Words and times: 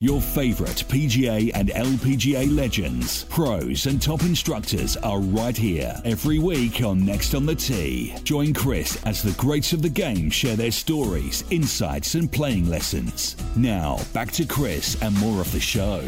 Your 0.00 0.20
favorite 0.20 0.84
PGA 0.88 1.50
and 1.54 1.70
LPGA 1.70 2.54
legends, 2.54 3.24
pros, 3.24 3.86
and 3.86 4.00
top 4.00 4.20
instructors 4.20 4.98
are 4.98 5.20
right 5.20 5.56
here 5.56 5.98
every 6.04 6.38
week 6.38 6.82
on 6.82 7.02
Next 7.02 7.34
on 7.34 7.46
the 7.46 7.54
Tee. 7.54 8.14
Join 8.22 8.52
Chris 8.52 9.02
as 9.06 9.22
the 9.22 9.32
greats 9.42 9.72
of 9.72 9.80
the 9.80 9.88
game 9.88 10.28
share 10.28 10.54
their 10.54 10.70
stories, 10.70 11.44
insights, 11.50 12.14
and 12.14 12.30
playing 12.30 12.68
lessons. 12.68 13.36
Now, 13.56 13.98
back 14.12 14.30
to 14.32 14.44
Chris 14.44 15.00
and 15.00 15.18
more 15.18 15.40
of 15.40 15.50
the 15.50 15.60
show. 15.60 16.04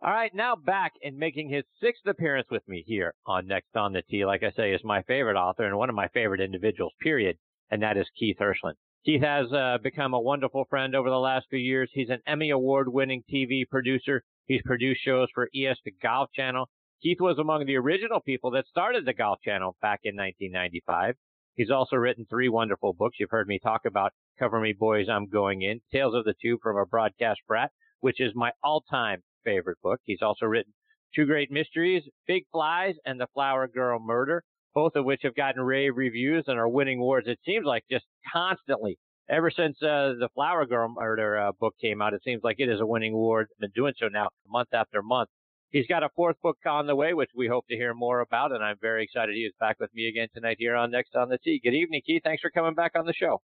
All 0.00 0.12
right, 0.12 0.34
now 0.34 0.56
back 0.56 0.94
and 1.04 1.18
making 1.18 1.50
his 1.50 1.64
sixth 1.78 2.06
appearance 2.06 2.48
with 2.50 2.66
me 2.66 2.82
here 2.86 3.12
on 3.26 3.46
Next 3.46 3.76
on 3.76 3.92
the 3.92 4.00
Tee. 4.00 4.24
Like 4.24 4.44
I 4.44 4.52
say, 4.56 4.72
is 4.72 4.80
my 4.82 5.02
favorite 5.02 5.36
author 5.36 5.64
and 5.64 5.76
one 5.76 5.90
of 5.90 5.94
my 5.94 6.08
favorite 6.08 6.40
individuals, 6.40 6.94
period, 7.02 7.36
and 7.70 7.82
that 7.82 7.98
is 7.98 8.06
Keith 8.18 8.38
Hirshland. 8.40 8.76
Keith 9.04 9.20
has 9.20 9.52
uh, 9.52 9.76
become 9.82 10.14
a 10.14 10.20
wonderful 10.20 10.64
friend 10.70 10.94
over 10.94 11.10
the 11.10 11.18
last 11.18 11.46
few 11.50 11.58
years. 11.58 11.90
He's 11.92 12.08
an 12.08 12.22
Emmy 12.26 12.48
Award 12.48 12.88
winning 12.88 13.22
TV 13.30 13.68
producer. 13.68 14.22
He's 14.46 14.62
produced 14.64 15.02
shows 15.04 15.28
for 15.34 15.50
ES 15.54 15.76
the 15.84 15.92
Golf 16.02 16.30
Channel. 16.34 16.70
Keith 17.02 17.20
was 17.20 17.38
among 17.38 17.66
the 17.66 17.76
original 17.76 18.20
people 18.20 18.50
that 18.52 18.66
started 18.66 19.04
the 19.04 19.12
Golf 19.12 19.40
Channel 19.44 19.76
back 19.82 20.00
in 20.04 20.16
1995. 20.16 21.16
He's 21.54 21.70
also 21.70 21.96
written 21.96 22.24
three 22.30 22.48
wonderful 22.48 22.94
books. 22.94 23.18
You've 23.20 23.28
heard 23.28 23.46
me 23.46 23.58
talk 23.58 23.82
about 23.84 24.12
Cover 24.38 24.58
Me 24.58 24.72
Boys, 24.72 25.06
I'm 25.10 25.28
Going 25.28 25.60
In, 25.60 25.82
Tales 25.92 26.14
of 26.14 26.24
the 26.24 26.34
Tube 26.40 26.60
from 26.62 26.78
a 26.78 26.86
Broadcast 26.86 27.40
Brat, 27.46 27.72
which 28.00 28.22
is 28.22 28.32
my 28.34 28.52
all-time 28.62 29.22
favorite 29.44 29.82
book. 29.82 30.00
He's 30.04 30.22
also 30.22 30.46
written 30.46 30.72
Two 31.14 31.26
Great 31.26 31.50
Mysteries, 31.52 32.04
Big 32.26 32.44
Flies, 32.50 32.94
and 33.04 33.20
The 33.20 33.28
Flower 33.34 33.68
Girl 33.68 33.98
Murder 34.00 34.44
both 34.74 34.96
of 34.96 35.04
which 35.04 35.20
have 35.22 35.34
gotten 35.34 35.62
rave 35.62 35.96
reviews 35.96 36.44
and 36.46 36.58
are 36.58 36.68
winning 36.68 36.98
awards. 36.98 37.28
It 37.28 37.38
seems 37.46 37.64
like 37.64 37.84
just 37.90 38.04
constantly. 38.32 38.98
Ever 39.30 39.50
since 39.50 39.82
uh, 39.82 40.20
the 40.20 40.28
Flower 40.34 40.66
Girl 40.66 40.92
Murder 40.94 41.38
uh, 41.38 41.52
book 41.58 41.74
came 41.80 42.02
out, 42.02 42.12
it 42.12 42.22
seems 42.24 42.42
like 42.44 42.56
it 42.58 42.68
is 42.68 42.80
a 42.80 42.86
winning 42.86 43.14
award. 43.14 43.48
Been 43.58 43.70
doing 43.74 43.94
so 43.98 44.08
now 44.08 44.28
month 44.46 44.68
after 44.74 45.02
month. 45.02 45.30
He's 45.70 45.86
got 45.86 46.02
a 46.02 46.10
fourth 46.14 46.36
book 46.42 46.58
on 46.66 46.86
the 46.86 46.94
way, 46.94 47.14
which 47.14 47.30
we 47.34 47.48
hope 47.48 47.66
to 47.68 47.74
hear 47.74 47.94
more 47.94 48.20
about, 48.20 48.52
and 48.52 48.62
I'm 48.62 48.76
very 48.80 49.02
excited 49.02 49.34
he 49.34 49.42
is 49.42 49.54
back 49.58 49.80
with 49.80 49.92
me 49.94 50.08
again 50.08 50.28
tonight 50.34 50.56
here 50.60 50.76
on 50.76 50.90
Next 50.90 51.16
on 51.16 51.30
the 51.30 51.38
Tee. 51.38 51.60
Good 51.64 51.74
evening, 51.74 52.02
Keith. 52.06 52.22
Thanks 52.22 52.42
for 52.42 52.50
coming 52.50 52.74
back 52.74 52.92
on 52.94 53.06
the 53.06 53.14
show. 53.14 53.40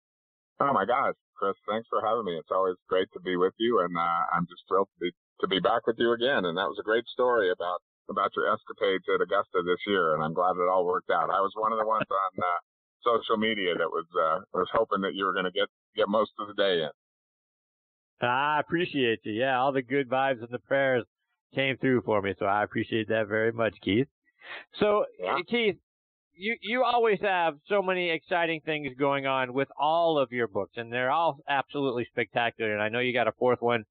Oh 0.61 0.73
my 0.73 0.85
gosh, 0.85 1.15
Chris, 1.37 1.55
thanks 1.69 1.87
for 1.89 2.05
having 2.05 2.25
me. 2.25 2.37
It's 2.37 2.51
always 2.51 2.75
great 2.89 3.09
to 3.15 3.21
be 3.21 3.37
with 3.37 3.55
you, 3.59 3.81
and 3.81 3.97
uh, 3.97 4.23
I'm 4.35 4.45
just 4.51 4.63
thrilled 4.67 4.89
to 4.99 5.01
be, 5.01 5.13
to 5.41 5.47
be 5.47 5.61
back 5.61 5.87
with 5.87 5.97
you 5.99 6.13
again. 6.13 6.45
And 6.45 6.59
that 6.59 6.67
was 6.67 6.79
a 6.81 6.83
great 6.83 7.07
story 7.07 7.53
about 7.53 7.81
about 8.11 8.31
your 8.37 8.53
escapades 8.53 9.05
at 9.13 9.21
Augusta 9.21 9.63
this 9.65 9.81
year, 9.87 10.15
and 10.15 10.23
I'm 10.23 10.35
glad 10.35 10.57
it 10.57 10.69
all 10.69 10.85
worked 10.85 11.11
out. 11.11 11.31
I 11.31 11.41
was 11.41 11.53
one 11.57 11.73
of 11.73 11.79
the 11.79 11.87
ones 11.87 12.07
on 12.11 12.33
uh, 12.39 12.59
social 13.05 13.37
media 13.37 13.75
that 13.75 13.89
was 13.89 14.07
uh, 14.17 14.41
was 14.53 14.69
hoping 14.73 15.01
that 15.03 15.15
you 15.15 15.25
were 15.25 15.33
going 15.33 15.45
to 15.45 15.53
get 15.53 15.69
get 15.97 16.09
most 16.09 16.33
of 16.39 16.49
the 16.49 16.55
day 16.55 16.83
in. 16.83 16.91
I 18.21 18.61
appreciate 18.61 19.21
you. 19.23 19.33
Yeah, 19.33 19.59
all 19.59 19.73
the 19.73 19.83
good 19.83 20.09
vibes 20.09 20.41
and 20.41 20.51
the 20.51 20.59
prayers 20.59 21.05
came 21.55 21.77
through 21.77 22.03
for 22.03 22.21
me, 22.21 22.35
so 22.39 22.47
I 22.47 22.65
appreciate 22.65 23.09
that 23.09 23.29
very 23.29 23.53
much, 23.53 23.75
Keith. 23.83 24.09
So, 24.81 25.05
yeah. 25.19 25.39
Keith, 25.49 25.77
you 26.35 26.57
you 26.61 26.85
always 26.85 27.19
have 27.21 27.55
so 27.69 27.83
many 27.83 28.11
exciting 28.11 28.61
things 28.65 28.89
going 28.99 29.27
on 29.27 29.53
with 29.53 29.69
all 29.79 30.19
of 30.19 30.33
your 30.33 30.49
books, 30.49 30.73
and 30.77 30.93
they're 30.93 31.11
all 31.11 31.39
absolutely 31.49 32.07
spectacular. 32.11 32.73
And 32.73 32.83
I 32.83 32.89
know 32.89 33.01
you 33.01 33.13
got 33.13 33.29
a 33.29 33.33
fourth 33.33 33.61
one 33.61 33.85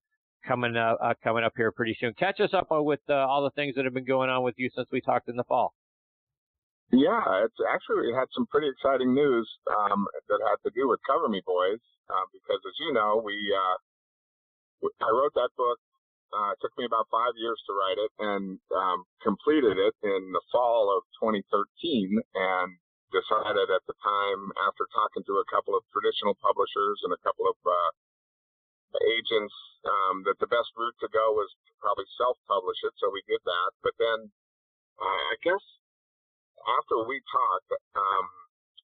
coming 0.45 0.75
up 0.75 0.97
uh, 1.01 1.13
coming 1.23 1.43
up 1.43 1.53
here 1.55 1.71
pretty 1.71 1.95
soon. 1.99 2.13
Catch 2.13 2.39
us 2.39 2.53
up 2.53 2.67
with 2.69 2.99
uh, 3.09 3.13
all 3.13 3.43
the 3.43 3.51
things 3.51 3.75
that 3.75 3.85
have 3.85 3.93
been 3.93 4.05
going 4.05 4.29
on 4.29 4.43
with 4.43 4.55
you 4.57 4.69
since 4.75 4.87
we 4.91 5.01
talked 5.01 5.29
in 5.29 5.35
the 5.35 5.43
fall. 5.43 5.73
Yeah, 6.91 7.43
it's 7.43 7.59
actually 7.67 8.07
we 8.07 8.13
had 8.15 8.31
some 8.31 8.47
pretty 8.47 8.71
exciting 8.71 9.13
news 9.13 9.47
um, 9.67 10.07
that 10.31 10.39
had 10.47 10.59
to 10.63 10.71
do 10.71 10.87
with 10.87 11.03
Cover 11.03 11.27
Me 11.27 11.43
Boys 11.43 11.83
uh, 12.07 12.25
because, 12.31 12.63
as 12.63 12.75
you 12.79 12.95
know, 12.95 13.19
we 13.19 13.35
uh, 13.51 13.77
I 15.03 15.09
wrote 15.11 15.35
that 15.35 15.51
book. 15.57 15.79
Uh, 16.31 16.51
it 16.51 16.59
took 16.59 16.75
me 16.75 16.83
about 16.83 17.07
five 17.07 17.31
years 17.39 17.55
to 17.67 17.71
write 17.71 17.99
it 17.99 18.11
and 18.19 18.59
um, 18.75 19.07
completed 19.23 19.79
it 19.79 19.95
in 20.03 20.21
the 20.35 20.43
fall 20.51 20.91
of 20.91 21.07
2013 21.23 21.39
and 22.19 22.69
decided 23.15 23.71
at 23.71 23.83
the 23.87 23.95
time 24.03 24.41
after 24.67 24.83
talking 24.91 25.23
to 25.23 25.39
a 25.39 25.47
couple 25.47 25.71
of 25.71 25.87
traditional 25.95 26.35
publishers 26.43 26.99
and 27.07 27.15
a 27.15 27.21
couple 27.23 27.47
of 27.47 27.55
uh, 27.63 27.91
agents 29.03 29.53
um, 29.85 30.23
that 30.25 30.39
the 30.39 30.49
best 30.49 30.71
route 30.75 30.95
to 31.03 31.09
go 31.11 31.35
was 31.35 31.49
to 31.67 31.71
probably 31.79 32.07
self-publish 32.17 32.79
it, 32.87 32.93
so 32.97 33.11
we 33.11 33.23
did 33.27 33.41
that. 33.43 33.69
But 33.83 33.95
then 33.99 34.19
uh, 34.97 35.23
I 35.31 35.35
guess 35.43 35.63
after 36.81 37.05
we 37.05 37.21
talked, 37.29 37.71
um, 37.95 38.25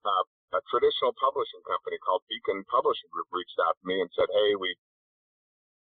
uh, 0.05 0.25
a 0.57 0.61
traditional 0.71 1.13
publishing 1.21 1.61
company 1.67 2.01
called 2.01 2.25
Beacon 2.25 2.65
Publishing 2.65 3.11
Group 3.13 3.29
reached 3.29 3.59
out 3.61 3.77
to 3.77 3.85
me 3.85 4.01
and 4.01 4.09
said, 4.17 4.29
"Hey, 4.33 4.57
we 4.57 4.73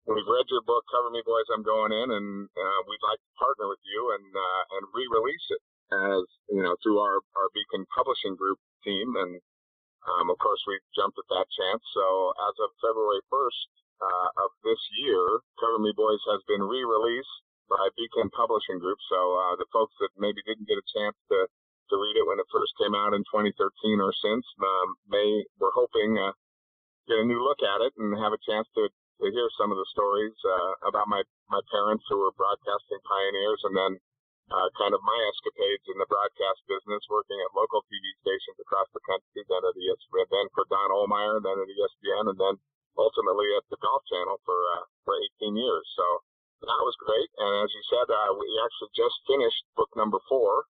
we've 0.07 0.27
read 0.27 0.47
your 0.51 0.63
book, 0.67 0.83
Cover 0.91 1.11
Me 1.11 1.23
Boys, 1.23 1.47
I'm 1.53 1.63
Going 1.63 1.95
In, 1.95 2.09
and 2.11 2.49
uh, 2.51 2.79
we'd 2.87 3.07
like 3.07 3.21
to 3.21 3.39
partner 3.39 3.67
with 3.71 3.79
you 3.87 4.11
and 4.15 4.27
uh, 4.35 4.63
and 4.75 4.83
re-release 4.91 5.47
it 5.55 5.63
as 5.93 6.23
you 6.51 6.63
know 6.63 6.75
through 6.83 6.99
our 6.99 7.23
our 7.39 7.47
Beacon 7.55 7.87
Publishing 7.95 8.35
Group 8.35 8.59
team." 8.83 9.15
And 9.15 9.39
um, 10.07 10.27
of 10.31 10.37
course, 10.39 10.59
we 10.67 10.79
jumped 10.95 11.19
at 11.19 11.29
that 11.31 11.47
chance. 11.51 11.83
So 11.95 12.33
as 12.47 12.55
of 12.63 12.71
February 12.79 13.23
1st, 13.31 13.67
uh, 14.01 14.29
of 14.45 14.49
this 14.63 14.81
year, 15.01 15.41
Cover 15.59 15.79
Me 15.79 15.93
Boys 15.95 16.21
has 16.29 16.41
been 16.47 16.61
re-released 16.61 17.37
by 17.69 17.81
Beacon 17.97 18.31
Publishing 18.31 18.79
Group. 18.79 18.97
So 19.11 19.17
uh, 19.17 19.55
the 19.59 19.67
folks 19.73 19.93
that 19.99 20.13
maybe 20.17 20.39
didn't 20.47 20.67
get 20.67 20.79
a 20.79 20.91
chance 20.95 21.17
to 21.31 21.47
to 21.87 21.95
read 21.95 22.19
it 22.19 22.27
when 22.27 22.35
it 22.35 22.51
first 22.51 22.75
came 22.75 22.91
out 22.91 23.15
in 23.15 23.23
2013 23.31 23.55
or 24.03 24.11
since 24.19 24.43
um, 24.59 24.99
may 25.07 25.23
we're 25.55 25.71
hoping 25.71 26.19
uh, 26.19 26.35
get 27.07 27.23
a 27.23 27.23
new 27.23 27.39
look 27.39 27.63
at 27.63 27.79
it 27.79 27.95
and 27.95 28.11
have 28.19 28.35
a 28.35 28.43
chance 28.43 28.67
to 28.75 28.91
to 29.23 29.25
hear 29.31 29.47
some 29.55 29.71
of 29.71 29.79
the 29.79 29.87
stories 29.95 30.35
uh, 30.43 30.73
about 30.91 31.07
my 31.07 31.23
my 31.47 31.63
parents 31.71 32.03
who 32.11 32.19
were 32.19 32.35
broadcasting 32.35 32.99
pioneers 33.07 33.61
and 33.63 33.71
then 33.71 33.91
uh, 34.51 34.67
kind 34.79 34.95
of 34.95 35.03
my 35.03 35.19
escapades 35.27 35.83
in 35.91 35.97
the 35.99 36.07
broadcast 36.07 36.63
business, 36.71 37.03
working 37.11 37.35
at 37.43 37.51
local 37.51 37.83
TV 37.91 38.03
stations 38.23 38.55
across 38.63 38.87
the 38.95 39.03
country, 39.03 39.43
then 39.43 39.59
at 39.59 39.75
ESPN, 39.75 40.27
then 40.31 40.47
for 40.55 40.63
Don 40.71 40.87
Ohlmeyer, 40.87 41.43
then 41.43 41.59
at 41.59 41.67
the 41.67 41.75
ESPN, 41.75 42.31
and 42.31 42.39
then 42.39 42.55
ultimately 42.97 43.47
at 43.55 43.65
the 43.69 43.79
Golf 43.79 44.03
Channel 44.09 44.41
for 44.43 44.59
uh, 44.77 44.83
for 45.05 45.13
18 45.41 45.55
years. 45.55 45.85
So 45.95 46.05
that 46.65 46.81
was 46.83 46.97
great. 47.05 47.29
And 47.37 47.51
as 47.63 47.69
you 47.69 47.83
said, 47.93 48.07
uh, 48.09 48.33
we 48.33 48.49
actually 48.65 48.91
just 48.97 49.17
finished 49.29 49.63
book 49.77 49.89
number 49.95 50.17
four 50.27 50.65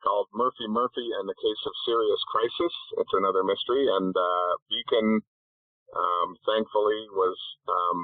called 0.00 0.30
Murphy 0.32 0.64
Murphy 0.70 1.12
and 1.20 1.28
the 1.28 1.36
Case 1.36 1.62
of 1.66 1.74
Serious 1.84 2.22
Crisis. 2.32 2.74
It's 2.96 3.14
another 3.14 3.44
mystery, 3.44 3.84
and 3.84 4.14
uh, 4.16 4.50
Beacon 4.70 5.20
um, 5.92 6.28
thankfully 6.48 7.04
was 7.12 7.36
um, 7.68 7.98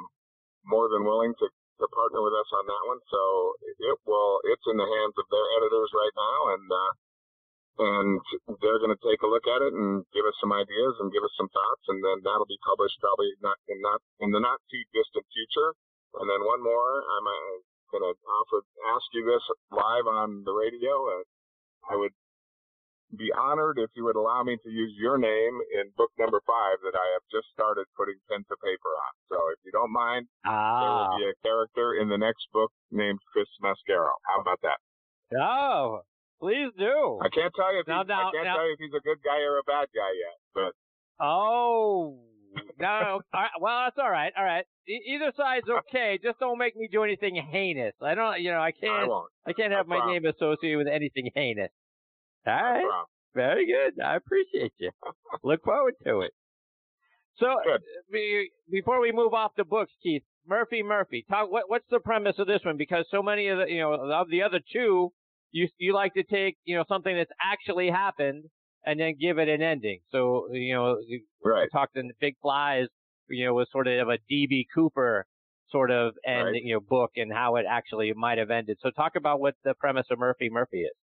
more 0.67 0.91
than 0.93 1.07
willing 1.09 1.33
to, 1.39 1.47
to 1.49 1.87
partner 1.95 2.21
with 2.21 2.35
us 2.37 2.51
on 2.53 2.65
that 2.67 2.85
one. 2.91 3.01
So 3.09 3.23
it 3.63 3.97
will 4.05 4.43
it's 4.51 4.67
in 4.69 4.77
the 4.77 4.89
hands 4.89 5.17
of 5.17 5.27
their 5.31 5.47
editors 5.57 5.91
right 5.95 6.15
now, 6.17 6.39
and 6.59 6.67
uh, 6.69 6.91
and 7.79 8.21
they're 8.61 8.81
going 8.81 8.95
to 8.95 9.05
take 9.05 9.21
a 9.21 9.31
look 9.31 9.45
at 9.45 9.61
it 9.61 9.73
and 9.73 10.05
give 10.17 10.25
us 10.25 10.37
some 10.41 10.53
ideas 10.53 10.95
and 11.01 11.13
give 11.13 11.25
us 11.25 11.35
some 11.37 11.49
thoughts, 11.53 11.85
and 11.93 12.01
then 12.01 12.25
that'll 12.25 12.49
be 12.49 12.61
published 12.65 12.97
probably 13.01 13.31
not 13.45 13.57
in 13.69 13.79
not 13.81 14.01
in 14.21 14.33
the 14.33 14.41
not 14.41 14.61
too 14.73 14.83
distant 14.97 15.27
future. 15.33 15.77
And 16.17 16.27
then 16.31 16.41
one 16.49 16.65
more, 16.65 17.05
I'm 17.05 17.27
uh, 17.29 17.53
going 17.93 18.07
to 18.09 18.15
offer 18.17 18.65
ask 18.97 19.07
you 19.13 19.25
this 19.29 19.45
live 19.69 20.09
on 20.09 20.45
the 20.49 20.53
radio. 20.53 21.21
Uh, 21.21 21.25
I 21.93 21.95
would 21.97 22.17
be 23.15 23.31
honored 23.39 23.79
if 23.79 23.91
you 23.95 24.05
would 24.05 24.17
allow 24.17 24.43
me 24.43 24.57
to 24.57 24.71
use 24.71 24.93
your 24.99 25.17
name 25.17 25.55
in 25.79 25.93
book 25.97 26.11
number 26.19 26.41
five 26.47 26.77
that 26.83 26.99
I 26.99 27.07
have 27.15 27.23
just 27.31 27.47
started 27.55 27.87
putting 27.97 28.17
pen 28.29 28.43
to 28.43 28.57
paper 28.59 28.91
on. 28.91 29.13
So 29.31 29.37
if 29.55 29.61
you 29.65 29.71
don't 29.71 29.93
mind, 29.93 30.27
ah. 30.45 30.81
there 30.81 30.91
will 30.91 31.15
be 31.23 31.27
a 31.31 31.37
character 31.47 31.95
in 31.95 32.09
the 32.09 32.19
next 32.19 32.49
book 32.53 32.73
named 32.91 33.21
Chris 33.33 33.47
Mascaro. 33.63 34.11
How 34.27 34.41
about 34.41 34.61
that? 34.63 34.79
Oh, 35.39 36.03
Please 36.41 36.71
do. 36.79 37.19
I 37.23 37.29
can't 37.29 37.53
tell 37.57 37.73
you 37.73 37.81
if 37.81 37.89
now, 37.89 38.03
he's, 38.03 38.09
now, 38.09 38.29
I 38.29 38.31
can't 38.33 38.45
now, 38.45 38.57
tell 38.57 38.67
you 38.67 38.75
if 38.75 38.79
he's 38.79 38.97
a 38.97 39.03
good 39.03 39.19
guy 39.25 39.41
or 39.41 39.59
a 39.59 39.65
bad 39.65 39.89
guy 39.95 40.13
yet, 40.21 40.37
but. 40.55 40.73
Oh. 41.25 42.19
no, 42.79 43.21
well, 43.61 43.85
that's 43.85 43.97
all 43.99 44.11
right. 44.11 44.33
All 44.37 44.45
right. 44.45 44.65
E- 44.89 45.15
either 45.15 45.33
side's 45.37 45.67
okay. 45.69 46.19
Just 46.23 46.39
don't 46.39 46.59
make 46.59 46.77
me 46.77 46.89
do 46.91 47.05
anything 47.05 47.37
heinous. 47.37 47.95
I 48.03 48.15
don't, 48.15 48.41
you 48.41 48.51
know, 48.51 48.61
I 48.61 48.73
can't. 48.73 49.11
I, 49.11 49.51
I 49.51 49.53
can't 49.53 49.73
have 49.73 49.89
no 49.89 49.99
my 49.99 50.13
name 50.13 50.27
associated 50.27 50.79
with 50.79 50.89
anything 50.89 51.31
heinous. 51.35 51.71
All 52.47 52.53
right. 52.53 53.05
Very 53.35 53.67
good. 53.67 54.03
I 54.03 54.17
appreciate 54.17 54.73
you. 54.79 54.91
Look 55.45 55.63
forward 55.65 55.95
to 56.05 56.21
it. 56.21 56.33
So 57.39 57.49
be, 58.11 58.49
before 58.71 59.01
we 59.01 59.13
move 59.13 59.35
off 59.35 59.53
the 59.57 59.65
books, 59.65 59.93
Keith 60.03 60.23
Murphy, 60.47 60.83
Murphy, 60.83 61.25
talk. 61.29 61.51
What, 61.51 61.65
what's 61.69 61.85
the 61.91 62.01
premise 62.01 62.37
of 62.39 62.47
this 62.47 62.61
one? 62.65 62.79
Because 62.79 63.05
so 63.11 63.23
many 63.23 63.49
of 63.49 63.59
the 63.59 63.67
you 63.69 63.81
know 63.81 63.93
of 63.93 64.31
the 64.31 64.43
other 64.43 64.61
two, 64.73 65.13
you 65.57 65.69
you 65.79 65.95
like 65.95 66.13
to 66.15 66.23
take 66.23 66.57
you 66.65 66.77
know 66.77 66.85
something 66.87 67.17
that's 67.17 67.33
actually 67.41 67.89
happened 67.91 68.45
and 68.85 69.01
then 69.01 69.15
give 69.19 69.39
it 69.39 69.49
an 69.49 69.63
ending. 69.63 70.01
So 70.13 70.49
you 70.53 70.75
know, 70.75 70.99
right. 71.45 71.69
talked 71.73 71.97
in 71.97 72.09
the 72.09 72.15
Big 72.21 72.35
Flies, 72.43 72.89
you 73.29 73.47
know, 73.47 73.55
was 73.55 73.69
sort 73.73 73.89
of 73.89 74.09
a 74.09 74.19
DB 74.31 74.67
Cooper 74.73 75.27
sort 75.71 75.91
of 75.91 76.15
end, 76.25 76.53
right. 76.53 76.63
you 76.63 76.75
know, 76.75 76.81
book 76.81 77.11
and 77.17 77.33
how 77.33 77.57
it 77.57 77.65
actually 77.69 78.13
might 78.15 78.39
have 78.39 78.51
ended. 78.51 78.79
So 78.81 78.91
talk 78.91 79.17
about 79.17 79.41
what 79.41 79.55
the 79.65 79.75
premise 79.75 80.07
of 80.11 80.19
Murphy 80.19 80.49
Murphy 80.51 80.83
is. 80.83 80.95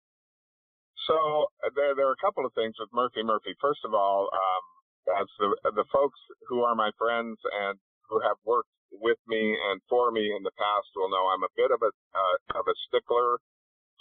So 1.08 1.48
there, 1.76 1.96
there 1.96 2.08
are 2.08 2.16
a 2.16 2.24
couple 2.24 2.46
of 2.46 2.54
things 2.54 2.76
with 2.80 2.88
Murphy 2.94 3.24
Murphy. 3.24 3.52
First 3.60 3.82
of 3.84 3.94
all, 3.94 4.30
um, 4.32 5.20
as 5.20 5.28
the 5.40 5.50
the 5.82 5.86
folks 5.92 6.20
who 6.48 6.62
are 6.62 6.76
my 6.76 6.92
friends 6.98 7.38
and 7.66 7.78
who 8.08 8.22
have 8.22 8.38
worked 8.46 8.70
with 9.02 9.18
me 9.28 9.58
and 9.72 9.82
for 9.90 10.12
me 10.12 10.22
in 10.22 10.44
the 10.44 10.54
past 10.56 10.88
will 10.96 11.10
know 11.10 11.26
I'm 11.34 11.44
a 11.44 11.52
bit 11.58 11.72
of 11.74 11.82
a 11.82 11.90
uh, 11.90 12.60
of 12.62 12.66
a 12.70 12.76
stickler 12.88 13.42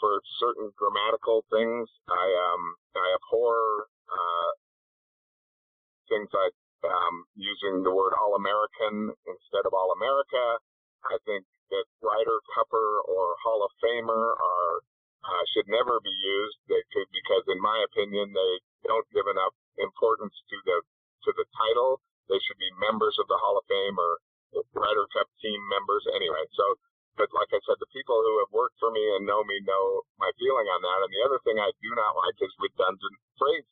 for 0.03 0.19
certain 0.43 0.75
grammatical 0.75 1.47
things. 1.47 1.87
I 2.11 2.27
um 2.27 2.63
I 2.99 3.07
abhor 3.23 3.87
uh, 4.11 4.51
things 6.11 6.29
like 6.35 6.57
um, 6.83 7.25
using 7.39 7.87
the 7.87 7.95
word 7.95 8.13
All 8.19 8.35
American 8.35 9.15
instead 9.31 9.65
of 9.65 9.73
All 9.73 9.95
America. 9.95 10.59
I 11.07 11.17
think 11.23 11.47
that 11.71 11.87
Ryder 12.03 12.39
Cupper 12.59 12.89
or 13.07 13.39
Hall 13.47 13.63
of 13.63 13.71
Famer 13.79 14.35
are 14.35 14.75
uh, 15.23 15.45
should 15.55 15.71
never 15.71 16.03
be 16.03 16.13
used. 16.13 16.59
They 16.67 16.83
could 16.91 17.07
because, 17.15 17.47
in 17.47 17.63
my 17.63 17.79
opinion, 17.87 18.35
they 18.35 18.53
don't 18.83 19.07
give 19.15 19.27
enough 19.31 19.55
importance 19.79 20.35
to 20.35 20.57
the 20.67 20.79
to 21.27 21.31
the 21.39 21.47
title. 21.55 22.03
They 22.27 22.39
should 22.43 22.59
be 22.59 22.71
members 22.83 23.15
of 23.23 23.31
the 23.31 23.39
Hall 23.39 23.55
of 23.55 23.65
Fame 23.71 23.95
or 23.99 24.13
Ryder 24.75 25.07
Cup 25.15 25.29
team 25.41 25.59
members 25.71 26.05
anyway. 26.13 26.45
So, 26.59 26.65
but 27.17 27.31
like 27.33 27.51
I 27.55 27.61
said, 27.65 27.79
the 27.79 27.95
people 27.95 28.19
who 28.19 28.35
have 28.43 28.53
worked 28.53 28.77
for 28.83 28.91
me 28.91 29.03
and 29.17 29.25
know 29.25 29.45
me 29.45 29.61
know 29.65 30.03
my 30.19 30.31
feeling 30.39 30.69
on 30.69 30.81
that. 30.83 31.03
And 31.07 31.13
the 31.13 31.25
other 31.25 31.41
thing 31.47 31.57
I 31.59 31.71
do 31.81 31.91
not 31.95 32.19
like 32.19 32.37
is 32.43 32.53
redundant 32.61 33.17
phrases. 33.39 33.69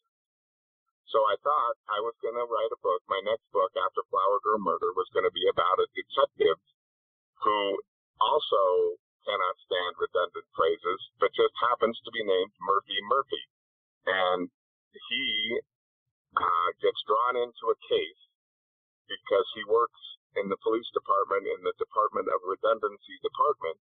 So 1.10 1.18
I 1.26 1.34
thought 1.42 1.74
I 1.90 1.98
was 2.06 2.14
going 2.22 2.38
to 2.38 2.46
write 2.46 2.70
a 2.70 2.84
book. 2.86 3.02
My 3.10 3.18
next 3.26 3.42
book 3.50 3.74
after 3.74 4.06
Flower 4.14 4.38
Girl 4.46 4.62
Murder 4.62 4.94
was 4.94 5.10
going 5.10 5.26
to 5.26 5.34
be 5.34 5.42
about 5.50 5.82
a 5.82 5.90
detective 5.90 6.58
who 7.42 7.80
also 8.22 8.94
cannot 9.26 9.56
stand 9.66 9.92
redundant 9.98 10.46
phrases, 10.54 11.00
but 11.18 11.34
just 11.34 11.52
happens 11.60 11.98
to 12.06 12.10
be 12.14 12.22
named 12.22 12.54
Murphy 12.62 12.98
Murphy. 13.10 13.44
And 14.06 14.48
he 14.94 15.58
uh, 16.38 16.68
gets 16.78 17.00
drawn 17.10 17.36
into 17.36 17.64
a 17.74 17.80
case 17.90 18.22
because 19.10 19.46
he 19.58 19.66
works 19.66 19.98
in 20.38 20.46
the 20.46 20.60
police 20.62 20.86
department 20.94 21.42
in 21.42 21.60
the 21.66 21.74
Department 21.82 22.30
of 22.30 22.38
Redundancy 22.46 23.16
Department, 23.18 23.78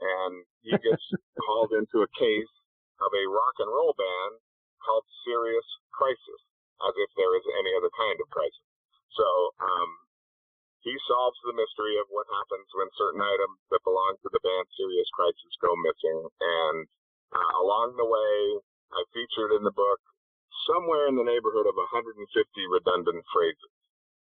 and 0.00 0.32
he 0.64 0.72
gets 0.80 1.04
called 1.44 1.76
into 1.76 2.00
a 2.00 2.14
case 2.16 2.54
of 3.04 3.10
a 3.12 3.24
rock 3.28 3.56
and 3.60 3.68
roll 3.68 3.92
band 3.92 4.40
called 4.80 5.04
Serious 5.28 5.66
Crisis, 5.92 6.42
as 6.88 6.94
if 6.96 7.10
there 7.14 7.34
is 7.36 7.44
any 7.60 7.72
other 7.76 7.92
kind 7.92 8.16
of 8.18 8.28
crisis. 8.32 8.66
So 9.16 9.28
um, 9.60 9.90
he 10.82 10.94
solves 11.06 11.38
the 11.46 11.54
mystery 11.54 11.96
of 12.02 12.10
what 12.10 12.26
happens 12.30 12.68
when 12.74 12.88
certain 12.98 13.22
items 13.22 13.58
that 13.70 13.86
belong 13.86 14.18
to 14.22 14.30
the 14.32 14.42
band 14.42 14.66
Serious 14.74 15.08
Crisis 15.14 15.54
go 15.62 15.72
missing, 15.78 16.18
and 16.26 16.78
uh, 17.32 17.52
along 17.62 17.96
the 17.96 18.08
way, 18.08 18.34
I 18.92 19.00
featured 19.14 19.56
in 19.56 19.64
the 19.64 19.72
book 19.72 20.00
somewhere 20.68 21.08
in 21.08 21.16
the 21.16 21.26
neighborhood 21.26 21.66
of 21.66 21.76
150 21.76 22.18
redundant 22.68 23.24
phrases. 23.32 23.72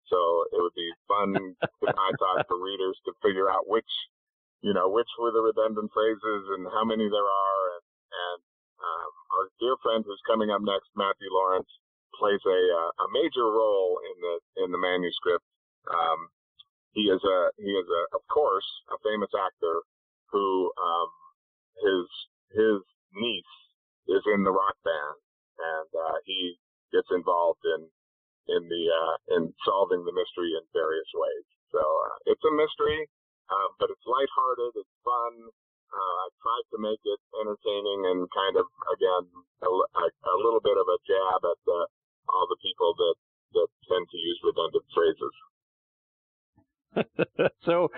So 0.08 0.18
it 0.54 0.60
would 0.62 0.76
be 0.78 0.90
fun, 1.08 1.56
I 1.86 2.10
thought, 2.18 2.46
for 2.50 2.58
readers 2.58 2.98
to 3.06 3.14
figure 3.22 3.50
out 3.50 3.70
which, 3.70 3.90
you 4.62 4.74
know, 4.74 4.90
which 4.90 5.10
were 5.22 5.32
the 5.32 5.42
redundant 5.42 5.92
phrases 5.94 6.44
and 6.58 6.66
how 6.70 6.84
many 6.86 7.06
there 7.06 7.30
are. 7.30 7.62
And, 7.78 7.86
and 8.10 8.40
um, 8.82 9.12
our 9.38 9.46
dear 9.62 9.76
friend 9.86 10.02
who's 10.06 10.22
coming 10.26 10.50
up 10.50 10.62
next, 10.66 10.90
Matthew 10.98 11.30
Lawrence, 11.30 11.70
plays 12.20 12.44
a 12.46 12.60
uh, 12.76 12.92
a 13.04 13.08
major 13.16 13.48
role 13.48 13.98
in 14.04 14.16
the 14.20 14.36
in 14.66 14.70
the 14.72 14.82
manuscript. 14.82 15.46
Um, 15.90 16.30
he 16.94 17.08
is 17.08 17.24
a 17.24 17.40
he 17.58 17.72
is 17.72 17.88
a 17.88 18.02
of 18.16 18.22
course 18.28 18.68
a 18.92 18.98
famous 19.02 19.32
actor 19.34 19.82
who 20.32 20.72
um, 20.78 21.10
his 21.82 22.06
his 22.52 22.80
niece 23.16 23.56
is 24.12 24.22
in 24.36 24.44
the 24.44 24.52
rock 24.52 24.76
band 24.84 25.18
and 25.60 25.90
uh, 25.92 26.18
he 26.26 26.56
gets 26.92 27.08
involved 27.12 27.62
in 27.78 27.82
in 28.50 28.62
the 28.66 28.84
uh, 28.90 29.16
in 29.38 29.54
solving 29.68 30.02
the 30.08 30.16
mystery 30.16 30.52
in 30.58 30.64
various 30.74 31.10
ways. 31.14 31.46
So 31.70 31.82
uh, 31.82 32.16
it's 32.34 32.42
a 32.42 32.54
mystery, 32.56 33.06
uh, 33.52 33.70
but 33.78 33.94
it's 33.94 34.08
lighthearted, 34.08 34.74
it's 34.74 34.98
fun. 35.06 35.34
Uh, 35.90 36.16
I 36.22 36.28
tried 36.42 36.68
to 36.74 36.78
make 36.82 37.02
it 37.02 37.22
entertaining 37.42 38.00
and 38.14 38.20
kind 38.34 38.56
of 38.58 38.66
again 38.94 39.26
a, 39.66 39.70
a, 39.70 40.06
a 40.06 40.36
little 40.42 40.62
bit 40.62 40.78
of 40.78 40.86
a 40.86 40.98
jab 41.06 41.40
at 41.46 41.60
the, 41.66 41.80
all 42.34 42.48
the 42.48 42.58
people 42.62 42.94
that 42.96 43.16
that 43.54 43.68
tend 43.90 44.06
to 44.10 44.18
use 44.18 44.40
redundant 44.46 44.86
phrases. 44.94 45.34
so, 47.66 47.90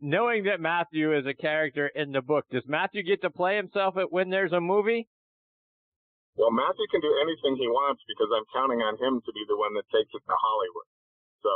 knowing 0.00 0.44
that 0.44 0.60
Matthew 0.60 1.16
is 1.16 1.24
a 1.26 1.34
character 1.34 1.88
in 1.88 2.12
the 2.12 2.20
book, 2.20 2.44
does 2.50 2.64
Matthew 2.66 3.02
get 3.02 3.22
to 3.22 3.30
play 3.30 3.56
himself 3.56 3.96
at 3.96 4.12
when 4.12 4.28
there's 4.28 4.52
a 4.52 4.60
movie? 4.60 5.08
Well, 6.36 6.52
Matthew 6.52 6.86
can 6.88 7.00
do 7.04 7.12
anything 7.20 7.56
he 7.60 7.68
wants 7.68 8.00
because 8.08 8.32
I'm 8.32 8.48
counting 8.54 8.80
on 8.80 8.96
him 8.96 9.20
to 9.20 9.32
be 9.32 9.44
the 9.48 9.56
one 9.56 9.74
that 9.76 9.84
takes 9.92 10.08
it 10.14 10.24
to 10.24 10.36
Hollywood. 10.36 10.88
So 11.44 11.52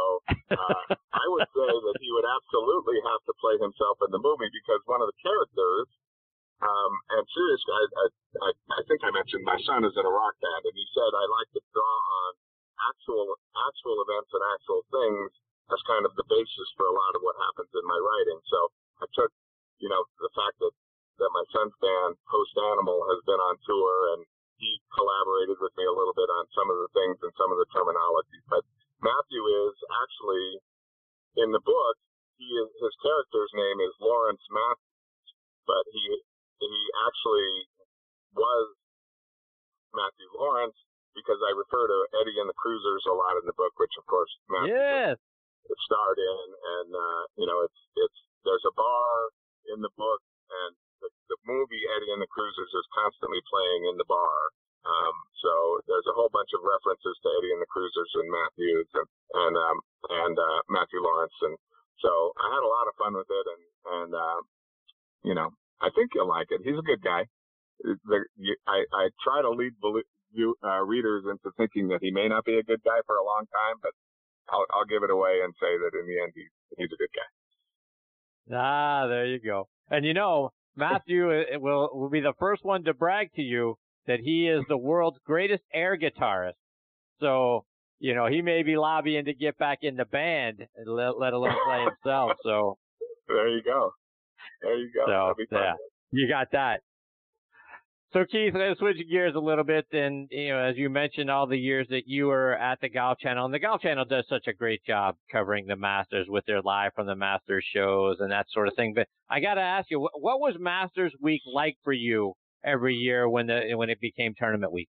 uh, 0.53 0.85
I 1.25 1.25
would 1.33 1.49
say 1.57 1.71
that 1.73 1.97
he 2.01 2.11
would 2.13 2.29
absolutely 2.29 3.01
have 3.05 3.23
to 3.25 3.33
play 3.41 3.57
himself 3.61 4.01
in 4.05 4.11
the 4.13 4.21
movie 4.21 4.51
because 4.53 4.81
one 4.85 5.01
of 5.01 5.09
the 5.09 5.19
characters, 5.25 5.89
um, 6.63 6.93
and 7.19 7.25
seriously, 7.35 7.75
I, 7.75 7.85
I, 7.85 8.07
I, 8.47 8.51
I 8.79 8.81
think 8.87 9.01
I 9.03 9.11
mentioned 9.11 9.43
my 9.43 9.59
son 9.67 9.83
is 9.83 9.95
in 9.97 10.05
a 10.07 10.15
rock 10.15 10.37
band, 10.39 10.63
and 10.65 10.77
he 10.77 10.87
said 10.95 11.11
I 11.11 11.25
like 11.27 11.51
to 11.59 11.63
draw 11.75 11.95
on 12.27 12.31
actual 12.95 13.27
actual 13.71 13.97
events 14.07 14.31
and 14.35 14.43
actual 14.55 14.83
things 14.91 15.31
as 15.73 15.81
kind 15.89 16.05
of 16.05 16.13
the 16.15 16.27
basis 16.29 16.69
for 16.77 16.87
a 16.87 16.95
lot 16.95 17.17
of 17.17 17.25
what 17.25 17.39
happens 17.41 17.73
in 17.73 17.85
my 17.89 17.97
writing. 17.97 18.41
So 18.51 18.59
I 19.01 19.07
took, 19.17 19.33
you 19.81 19.89
know, 19.89 20.03
the 20.21 20.33
fact 20.37 20.61
that 20.61 20.75
that 21.23 21.31
my 21.31 21.47
son's 21.55 21.75
band, 21.79 22.19
Post 22.27 22.55
Animal, 22.75 22.99
has 23.07 23.21
been 23.23 23.39
on 23.39 23.55
tour 23.63 24.19
and 24.19 24.27
he 24.59 24.71
collaborated 24.91 25.59
with 25.63 25.75
me 25.79 25.87
a 25.87 25.95
little 25.95 26.15
bit 26.15 26.27
on 26.27 26.45
some 26.55 26.67
of 26.71 26.79
the 26.83 26.91
things 26.91 27.19
and 27.23 27.31
some 27.39 27.55
of 27.55 27.59
the 27.59 27.71
terminology. 27.71 28.41
But 28.51 28.67
Matthew 28.99 29.43
is 29.69 29.75
actually 30.03 30.49
in 31.39 31.55
the 31.55 31.63
book. 31.63 31.97
He 32.39 32.51
is, 32.51 32.69
his 32.83 32.95
character's 32.99 33.53
name 33.55 33.79
is 33.79 33.95
Lawrence 34.03 34.43
Matthews, 34.51 35.31
but 35.71 35.87
he 35.95 36.03
he 36.61 36.75
actually 37.07 37.53
was 38.35 38.67
Matthew 39.95 40.29
Lawrence 40.35 40.77
because 41.15 41.39
I 41.47 41.55
refer 41.55 41.87
to 41.87 41.99
Eddie 42.23 42.43
and 42.43 42.51
the 42.51 42.59
Cruisers 42.59 43.07
a 43.07 43.15
lot 43.15 43.39
in 43.39 43.47
the 43.47 43.55
book, 43.55 43.73
which 43.79 43.95
of 43.99 44.05
course 44.11 44.31
Matthew 44.51 44.75
yes. 44.75 45.17
starred 45.87 46.19
in, 46.19 46.47
and 46.51 46.89
uh, 46.91 47.23
you 47.39 47.47
know 47.47 47.63
it's 47.63 47.81
it's 47.97 48.19
there's 48.43 48.67
a 48.67 48.75
bar 48.75 49.31
in 49.73 49.81
the 49.81 49.95
book 49.97 50.21
and 50.51 50.73
the, 51.01 51.09
the 51.33 51.39
movie 51.49 51.85
Eddie 51.97 52.13
and 52.13 52.21
the 52.21 52.31
Cruisers 52.31 52.73
is 52.73 52.87
constantly 52.93 53.41
playing 53.49 53.89
in 53.89 53.97
the 53.97 54.09
bar. 54.09 54.39
Um, 54.85 55.17
so 55.41 55.53
there's 55.89 56.05
a 56.13 56.17
whole 56.17 56.29
bunch 56.29 56.53
of 56.53 56.61
references 56.61 57.17
to 57.25 57.29
Eddie 57.41 57.57
and 57.57 57.63
the 57.63 57.73
Cruisers 57.73 58.13
and 58.21 58.29
Matthews 58.29 58.89
and 58.93 59.09
and 59.33 59.55
um, 59.57 59.79
and 60.27 60.37
uh, 60.37 60.61
Matthew 60.69 61.01
Lawrence, 61.01 61.37
and 61.41 61.57
so 62.05 62.11
I 62.37 62.53
had 62.53 62.65
a 62.65 62.69
lot 62.69 62.89
of 62.91 62.99
fun 63.01 63.13
with 63.17 63.31
it, 63.31 63.47
and 63.49 63.63
and 64.03 64.11
uh, 64.13 64.41
you 65.25 65.33
know 65.33 65.49
I 65.81 65.91
think 65.95 66.11
you'll 66.15 66.29
like 66.29 66.49
it. 66.51 66.61
He's 66.65 66.79
a 66.79 66.83
good 66.83 67.03
guy. 67.03 67.27
The, 67.83 68.25
I 68.67 68.85
I 68.93 69.09
try 69.23 69.43
to 69.43 69.51
lead 69.51 69.73
you, 70.33 70.55
uh, 70.65 70.83
readers 70.83 71.25
into 71.29 71.51
thinking 71.57 71.89
that 71.89 71.99
he 72.01 72.11
may 72.11 72.29
not 72.29 72.45
be 72.45 72.59
a 72.59 72.63
good 72.63 72.83
guy 72.85 73.01
for 73.07 73.17
a 73.17 73.25
long 73.25 73.45
time, 73.47 73.77
but 73.83 73.91
I'll 74.51 74.65
I'll 74.73 74.87
give 74.87 75.03
it 75.03 75.11
away 75.11 75.41
and 75.43 75.53
say 75.61 75.77
that 75.79 75.99
in 75.99 76.07
the 76.07 76.23
end 76.23 76.33
he's 76.35 76.51
he's 76.79 76.93
a 76.93 76.97
good 76.97 77.13
guy. 77.15 78.57
Ah, 78.57 79.07
there 79.07 79.27
you 79.27 79.41
go. 79.41 79.69
And 79.91 80.05
you 80.05 80.15
know, 80.15 80.51
Matthew 80.77 81.29
will 81.61 81.91
will 81.93 82.11
be 82.11 82.21
the 82.21 82.35
first 82.39 82.65
one 82.65 82.85
to 82.85 82.95
brag 82.95 83.33
to 83.35 83.43
you 83.43 83.77
that 84.07 84.21
he 84.21 84.49
is 84.49 84.63
the 84.69 84.77
world's 84.77 85.19
greatest 85.25 85.63
air 85.73 85.97
guitarist. 85.97 86.53
So, 87.21 87.65
you 88.01 88.15
know, 88.15 88.27
he 88.27 88.43
may 88.43 88.63
be 88.63 88.77
lobbying 88.77 89.25
to 89.27 89.35
get 89.35 89.57
back 89.57 89.79
in 89.83 89.97
the 89.97 90.05
band, 90.05 90.67
let, 90.85 91.19
let 91.19 91.33
alone 91.33 91.57
play 91.65 91.85
himself. 91.85 92.33
So 92.43 92.77
there 93.29 93.49
you 93.49 93.63
go. 93.63 93.93
There 94.65 94.79
you 94.79 94.91
go. 94.95 95.05
So, 95.07 95.45
yeah, 95.53 95.75
you 96.11 96.29
got 96.29 96.49
that. 96.53 96.81
So 98.15 98.25
Keith, 98.31 98.55
let's 98.55 98.79
switch 98.79 98.97
gears 99.11 99.35
a 99.35 99.41
little 99.41 99.65
bit. 99.65 99.87
And 99.91 100.29
you 100.31 100.51
know, 100.51 100.61
as 100.61 100.77
you 100.77 100.89
mentioned, 100.89 101.29
all 101.29 101.49
the 101.49 101.59
years 101.59 101.89
that 101.91 102.05
you 102.07 102.27
were 102.27 102.57
at 102.57 102.81
the 102.81 102.89
Golf 102.89 103.19
Channel, 103.19 103.45
and 103.45 103.53
the 103.53 103.59
Golf 103.59 103.81
Channel 103.83 104.05
does 104.05 104.25
such 104.29 104.47
a 104.47 104.53
great 104.53 104.85
job 104.85 105.17
covering 105.33 105.67
the 105.67 105.75
Masters 105.75 106.29
with 106.29 106.45
their 106.47 106.63
live 106.63 106.93
from 106.95 107.09
the 107.09 107.17
Masters 107.17 107.65
shows 107.75 108.19
and 108.21 108.31
that 108.31 108.47
sort 108.53 108.69
of 108.69 108.75
thing. 108.77 108.93
But 108.95 109.09
I 109.29 109.41
got 109.41 109.55
to 109.55 109.63
ask 109.63 109.91
you, 109.91 109.99
what 109.99 110.39
was 110.39 110.55
Masters 110.61 111.13
Week 111.21 111.43
like 111.53 111.77
for 111.83 111.93
you 111.93 112.35
every 112.65 112.95
year 112.95 113.29
when 113.29 113.49
the 113.49 113.73
when 113.75 113.91
it 113.91 113.99
became 114.01 114.33
tournament 114.39 114.73
week? 114.73 114.89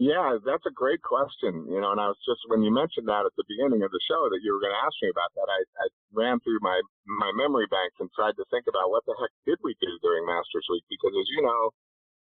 Yeah, 0.00 0.40
that's 0.48 0.64
a 0.64 0.72
great 0.72 1.04
question. 1.04 1.68
You 1.68 1.76
know, 1.76 1.92
and 1.92 2.00
I 2.00 2.08
was 2.08 2.16
just 2.24 2.40
when 2.48 2.64
you 2.64 2.72
mentioned 2.72 3.04
that 3.12 3.28
at 3.28 3.36
the 3.36 3.44
beginning 3.44 3.84
of 3.84 3.92
the 3.92 4.00
show 4.08 4.32
that 4.32 4.40
you 4.40 4.56
were 4.56 4.64
going 4.64 4.72
to 4.72 4.80
ask 4.80 4.96
me 5.04 5.12
about 5.12 5.28
that, 5.36 5.44
I, 5.44 5.60
I 5.76 5.86
ran 6.16 6.40
through 6.40 6.64
my 6.64 6.80
my 7.04 7.28
memory 7.36 7.68
banks 7.68 8.00
and 8.00 8.08
tried 8.16 8.32
to 8.40 8.48
think 8.48 8.64
about 8.64 8.88
what 8.88 9.04
the 9.04 9.12
heck 9.20 9.28
did 9.44 9.60
we 9.60 9.76
do 9.76 9.92
during 10.00 10.24
Masters 10.24 10.64
Week 10.72 10.88
because, 10.88 11.12
as 11.12 11.28
you 11.36 11.44
know, 11.44 11.76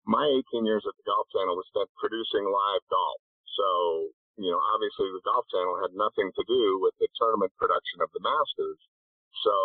my 0.07 0.23
18 0.55 0.63
years 0.63 0.87
at 0.87 0.95
the 0.95 1.03
Golf 1.03 1.27
Channel 1.35 1.59
was 1.59 1.67
spent 1.67 1.91
producing 1.99 2.47
live 2.47 2.83
golf. 2.87 3.19
So, 3.59 3.67
you 4.39 4.47
know, 4.47 4.63
obviously 4.71 5.11
the 5.11 5.27
Golf 5.27 5.43
Channel 5.51 5.83
had 5.83 5.91
nothing 5.91 6.31
to 6.39 6.43
do 6.47 6.79
with 6.79 6.95
the 7.03 7.11
tournament 7.19 7.51
production 7.59 7.99
of 7.99 8.07
the 8.15 8.23
Masters. 8.23 8.79
So, 9.43 9.55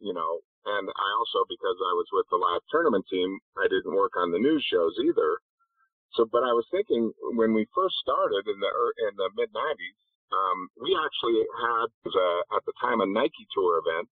you 0.00 0.16
know, 0.16 0.40
and 0.72 0.88
I 0.88 1.08
also 1.20 1.44
because 1.52 1.76
I 1.84 1.92
was 2.00 2.08
with 2.16 2.24
the 2.32 2.40
live 2.40 2.64
tournament 2.72 3.04
team, 3.12 3.36
I 3.60 3.68
didn't 3.68 3.92
work 3.92 4.16
on 4.16 4.32
the 4.32 4.40
news 4.40 4.64
shows 4.64 4.96
either. 5.04 5.36
So, 6.14 6.28
but 6.28 6.44
I 6.44 6.52
was 6.52 6.66
thinking 6.70 7.12
when 7.36 7.54
we 7.54 7.64
first 7.74 7.96
started 8.04 8.44
in 8.44 8.58
the 8.60 8.70
in 9.08 9.12
the 9.16 9.28
mid 9.36 9.48
'90s, 9.52 9.98
um, 10.32 10.68
we 10.80 10.92
actually 10.96 11.40
had 11.40 11.88
a, 11.88 12.28
at 12.56 12.62
the 12.64 12.76
time 12.80 13.00
a 13.00 13.08
Nike 13.08 13.48
Tour 13.52 13.80
event, 13.80 14.08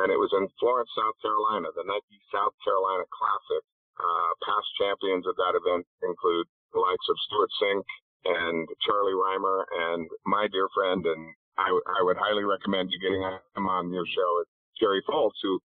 and 0.00 0.08
it 0.12 0.16
was 0.16 0.32
in 0.32 0.48
Florence, 0.60 0.88
South 0.96 1.16
Carolina, 1.20 1.68
the 1.76 1.84
Nike 1.84 2.20
South 2.32 2.56
Carolina 2.64 3.04
Classic. 3.12 3.64
Uh, 3.92 4.32
past 4.48 4.68
champions 4.80 5.28
of 5.28 5.36
that 5.36 5.52
event 5.52 5.84
include 6.00 6.48
the 6.72 6.80
likes 6.80 7.06
of 7.12 7.16
Stewart 7.28 7.52
Cink 7.60 7.84
and 8.24 8.68
Charlie 8.80 9.12
Rymer 9.12 9.66
and 9.92 10.08
my 10.24 10.48
dear 10.48 10.68
friend, 10.74 11.04
and 11.04 11.34
I, 11.58 11.68
I 11.68 12.00
would 12.00 12.16
highly 12.16 12.44
recommend 12.44 12.88
you 12.90 12.98
getting 12.98 13.20
him 13.20 13.68
on 13.68 13.92
your 13.92 14.06
show, 14.06 14.44
Jerry 14.80 15.02
Foltz, 15.08 15.36
who 15.42 15.60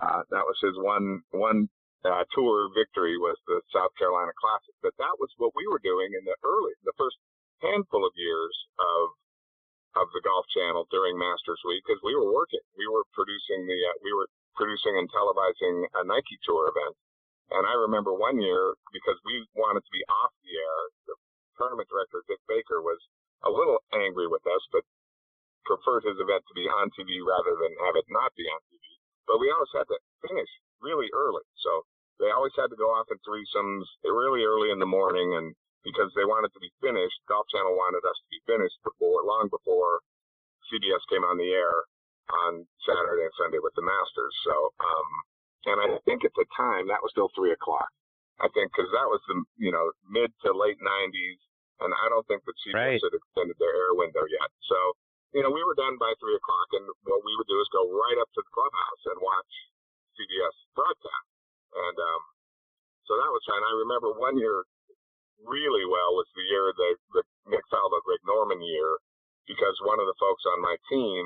uh, 0.00 0.22
that 0.30 0.46
was 0.46 0.56
his 0.62 0.78
one 0.78 1.22
one 1.30 1.68
uh, 2.04 2.24
tour 2.34 2.70
victory 2.74 3.16
was 3.18 3.38
the 3.46 3.62
South 3.70 3.94
Carolina 3.98 4.34
Classic. 4.38 4.74
But 4.82 4.96
that 4.98 5.14
was 5.22 5.30
what 5.38 5.54
we 5.54 5.66
were 5.70 5.82
doing 5.82 6.10
in 6.14 6.24
the 6.26 6.36
early, 6.42 6.74
the 6.82 6.96
first 6.98 7.18
handful 7.62 8.04
of 8.04 8.12
years 8.16 8.54
of 8.78 9.14
of 9.92 10.08
the 10.16 10.24
Golf 10.24 10.48
Channel 10.56 10.88
during 10.88 11.20
Masters 11.20 11.60
Week 11.68 11.84
because 11.84 12.00
we 12.00 12.16
were 12.16 12.32
working. 12.32 12.64
We 12.80 12.88
were 12.88 13.04
producing 13.12 13.68
the 13.68 13.78
uh, 13.92 13.96
we 14.00 14.12
were 14.16 14.28
producing 14.56 14.96
and 14.96 15.08
televising 15.12 15.84
a 16.00 16.02
Nike 16.08 16.40
Tour 16.44 16.72
event. 16.72 16.96
And 17.52 17.68
I 17.68 17.76
remember 17.76 18.16
one 18.16 18.40
year 18.40 18.72
because 18.96 19.20
we 19.28 19.44
wanted 19.52 19.84
to 19.84 19.92
be 19.92 20.00
off 20.08 20.32
the 20.40 20.54
air, 20.56 20.80
the 21.12 21.16
tournament 21.60 21.88
director 21.92 22.24
Dick 22.24 22.40
Baker 22.48 22.80
was 22.80 22.96
a 23.44 23.52
little 23.52 23.84
angry 23.92 24.24
with 24.24 24.40
us, 24.48 24.64
but 24.72 24.80
preferred 25.68 26.08
his 26.08 26.16
event 26.16 26.42
to 26.48 26.54
be 26.56 26.66
on 26.66 26.88
TV 26.96 27.20
rather 27.20 27.54
than 27.60 27.72
have 27.84 27.96
it 28.00 28.08
not 28.08 28.32
be 28.34 28.48
on 28.48 28.60
TV. 28.72 28.80
But 29.28 29.38
we 29.38 29.52
always 29.52 29.70
had 29.76 29.86
to 29.92 29.98
finish 30.24 30.48
really 30.80 31.12
early, 31.12 31.44
so 31.62 31.84
they 32.22 32.30
always 32.30 32.54
had 32.54 32.70
to 32.70 32.78
go 32.78 32.94
off 32.94 33.10
in 33.10 33.18
threesomes 33.26 33.82
really 34.06 34.46
early 34.46 34.70
in 34.70 34.78
the 34.78 34.86
morning, 34.86 35.34
and 35.34 35.50
because 35.82 36.14
they 36.14 36.22
wanted 36.22 36.54
to 36.54 36.62
be 36.62 36.70
finished, 36.78 37.18
Golf 37.26 37.50
Channel 37.50 37.74
wanted 37.74 38.06
us 38.06 38.14
to 38.22 38.28
be 38.30 38.40
finished 38.46 38.78
before, 38.86 39.26
long 39.26 39.50
before 39.50 39.98
CBS 40.70 41.02
came 41.10 41.26
on 41.26 41.34
the 41.34 41.50
air 41.50 41.74
on 42.46 42.62
Saturday 42.86 43.26
and 43.26 43.34
Sunday 43.34 43.58
with 43.58 43.74
the 43.74 43.82
Masters. 43.82 44.34
So, 44.46 44.54
um, 44.78 45.08
and 45.66 45.78
I 45.82 45.88
think 46.06 46.22
at 46.22 46.34
the 46.38 46.46
time 46.54 46.86
that 46.86 47.02
was 47.02 47.10
still 47.10 47.34
three 47.34 47.50
o'clock. 47.50 47.90
I 48.38 48.48
think 48.54 48.70
because 48.70 48.90
that 48.94 49.10
was 49.10 49.22
the 49.26 49.42
you 49.58 49.74
know 49.74 49.90
mid 50.06 50.30
to 50.46 50.54
late 50.54 50.78
'90s, 50.78 51.40
and 51.82 51.90
I 51.90 52.06
don't 52.06 52.26
think 52.30 52.46
that 52.46 52.56
CBS 52.62 52.78
right. 52.78 53.02
had 53.02 53.14
extended 53.18 53.58
their 53.58 53.74
air 53.74 53.98
window 53.98 54.22
yet. 54.30 54.50
So, 54.70 54.78
you 55.34 55.42
know, 55.42 55.50
we 55.50 55.62
were 55.66 55.78
done 55.78 55.98
by 55.98 56.14
three 56.22 56.38
o'clock, 56.38 56.68
and 56.78 56.86
what 57.06 57.26
we 57.26 57.34
would 57.34 57.50
do 57.50 57.58
is 57.58 57.68
go 57.74 57.86
right 57.90 58.18
up 58.22 58.30
to 58.34 58.42
the 58.42 58.54
clubhouse 58.54 59.02
and 59.10 59.18
watch 59.18 59.52
CBS 60.18 60.56
broadcast. 60.74 61.31
And 61.72 61.96
um, 61.96 62.22
so 63.08 63.16
that 63.16 63.32
was 63.32 63.44
fun. 63.48 63.60
I 63.60 63.74
remember 63.84 64.12
one 64.14 64.36
year 64.38 64.64
really 65.42 65.84
well 65.86 66.14
was 66.14 66.28
the 66.38 66.46
year 66.46 66.70
the, 66.76 66.90
the 67.18 67.22
Nick 67.50 67.64
Faldo 67.72 67.98
Greg 68.06 68.22
Norman 68.26 68.62
year 68.62 68.98
because 69.46 69.74
one 69.82 69.98
of 69.98 70.06
the 70.06 70.18
folks 70.22 70.44
on 70.54 70.62
my 70.62 70.76
team, 70.86 71.24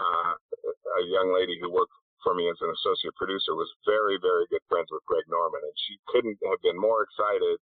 uh, 0.00 0.32
a 0.32 1.02
young 1.04 1.34
lady 1.36 1.60
who 1.60 1.68
worked 1.68 1.92
for 2.24 2.32
me 2.34 2.48
as 2.48 2.56
an 2.62 2.72
associate 2.72 3.14
producer, 3.16 3.54
was 3.54 3.68
very, 3.84 4.16
very 4.22 4.46
good 4.48 4.64
friends 4.68 4.88
with 4.90 5.04
Greg 5.04 5.26
Norman. 5.28 5.60
And 5.60 5.76
she 5.86 6.00
couldn't 6.08 6.38
have 6.48 6.62
been 6.64 6.78
more 6.78 7.04
excited 7.04 7.58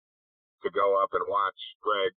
to 0.66 0.70
go 0.74 1.00
up 1.02 1.14
and 1.14 1.24
watch 1.30 1.60
Greg 1.82 2.12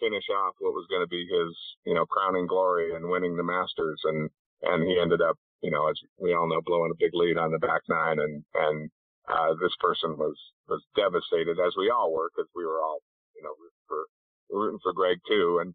finish 0.00 0.24
off 0.30 0.54
what 0.60 0.74
was 0.76 0.86
going 0.88 1.02
to 1.02 1.10
be 1.10 1.26
his, 1.26 1.52
you 1.84 1.94
know, 1.94 2.06
crowning 2.06 2.46
glory 2.46 2.94
and 2.94 3.08
winning 3.08 3.36
the 3.36 3.42
Masters. 3.44 4.00
And, 4.04 4.30
and 4.62 4.86
he 4.86 4.98
ended 5.00 5.20
up, 5.20 5.36
you 5.62 5.70
know, 5.70 5.88
as 5.88 5.96
we 6.18 6.34
all 6.34 6.48
know, 6.48 6.60
blowing 6.64 6.92
a 6.92 7.00
big 7.00 7.12
lead 7.14 7.36
on 7.38 7.52
the 7.52 7.58
back 7.58 7.82
nine 7.88 8.18
and, 8.20 8.44
and 8.54 8.90
uh, 9.28 9.54
this 9.60 9.74
person 9.80 10.16
was 10.16 10.36
was 10.68 10.82
devastated, 10.94 11.58
as 11.58 11.74
we 11.76 11.90
all 11.90 12.12
were, 12.12 12.30
because 12.34 12.50
we 12.54 12.64
were 12.64 12.80
all, 12.82 12.98
you 13.36 13.42
know, 13.42 13.54
for 13.88 14.06
rooting 14.50 14.78
for 14.82 14.92
Greg 14.92 15.18
too. 15.28 15.60
And 15.62 15.74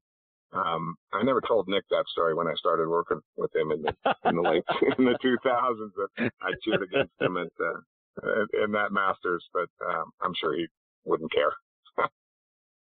um, 0.54 0.96
I 1.14 1.24
never 1.24 1.42
told 1.42 1.68
Nick 1.68 1.84
that 1.90 2.06
story 2.12 2.34
when 2.34 2.48
I 2.48 2.54
started 2.56 2.88
working 2.88 3.20
with 3.38 3.56
him 3.56 3.72
in 3.72 3.82
the 3.82 3.94
in 4.26 4.36
the 4.36 4.42
late 4.42 4.64
in 4.98 5.06
the 5.06 5.18
2000s 5.24 5.92
that 5.96 6.32
I 6.42 6.52
cheered 6.64 6.84
against 6.84 7.14
him 7.20 7.38
at 7.38 7.52
uh, 7.62 8.64
in 8.64 8.72
that 8.72 8.92
Masters, 8.92 9.46
but 9.54 9.70
um, 9.86 10.12
I'm 10.22 10.34
sure 10.36 10.56
he 10.56 10.68
wouldn't 11.06 11.32
care. 11.32 11.52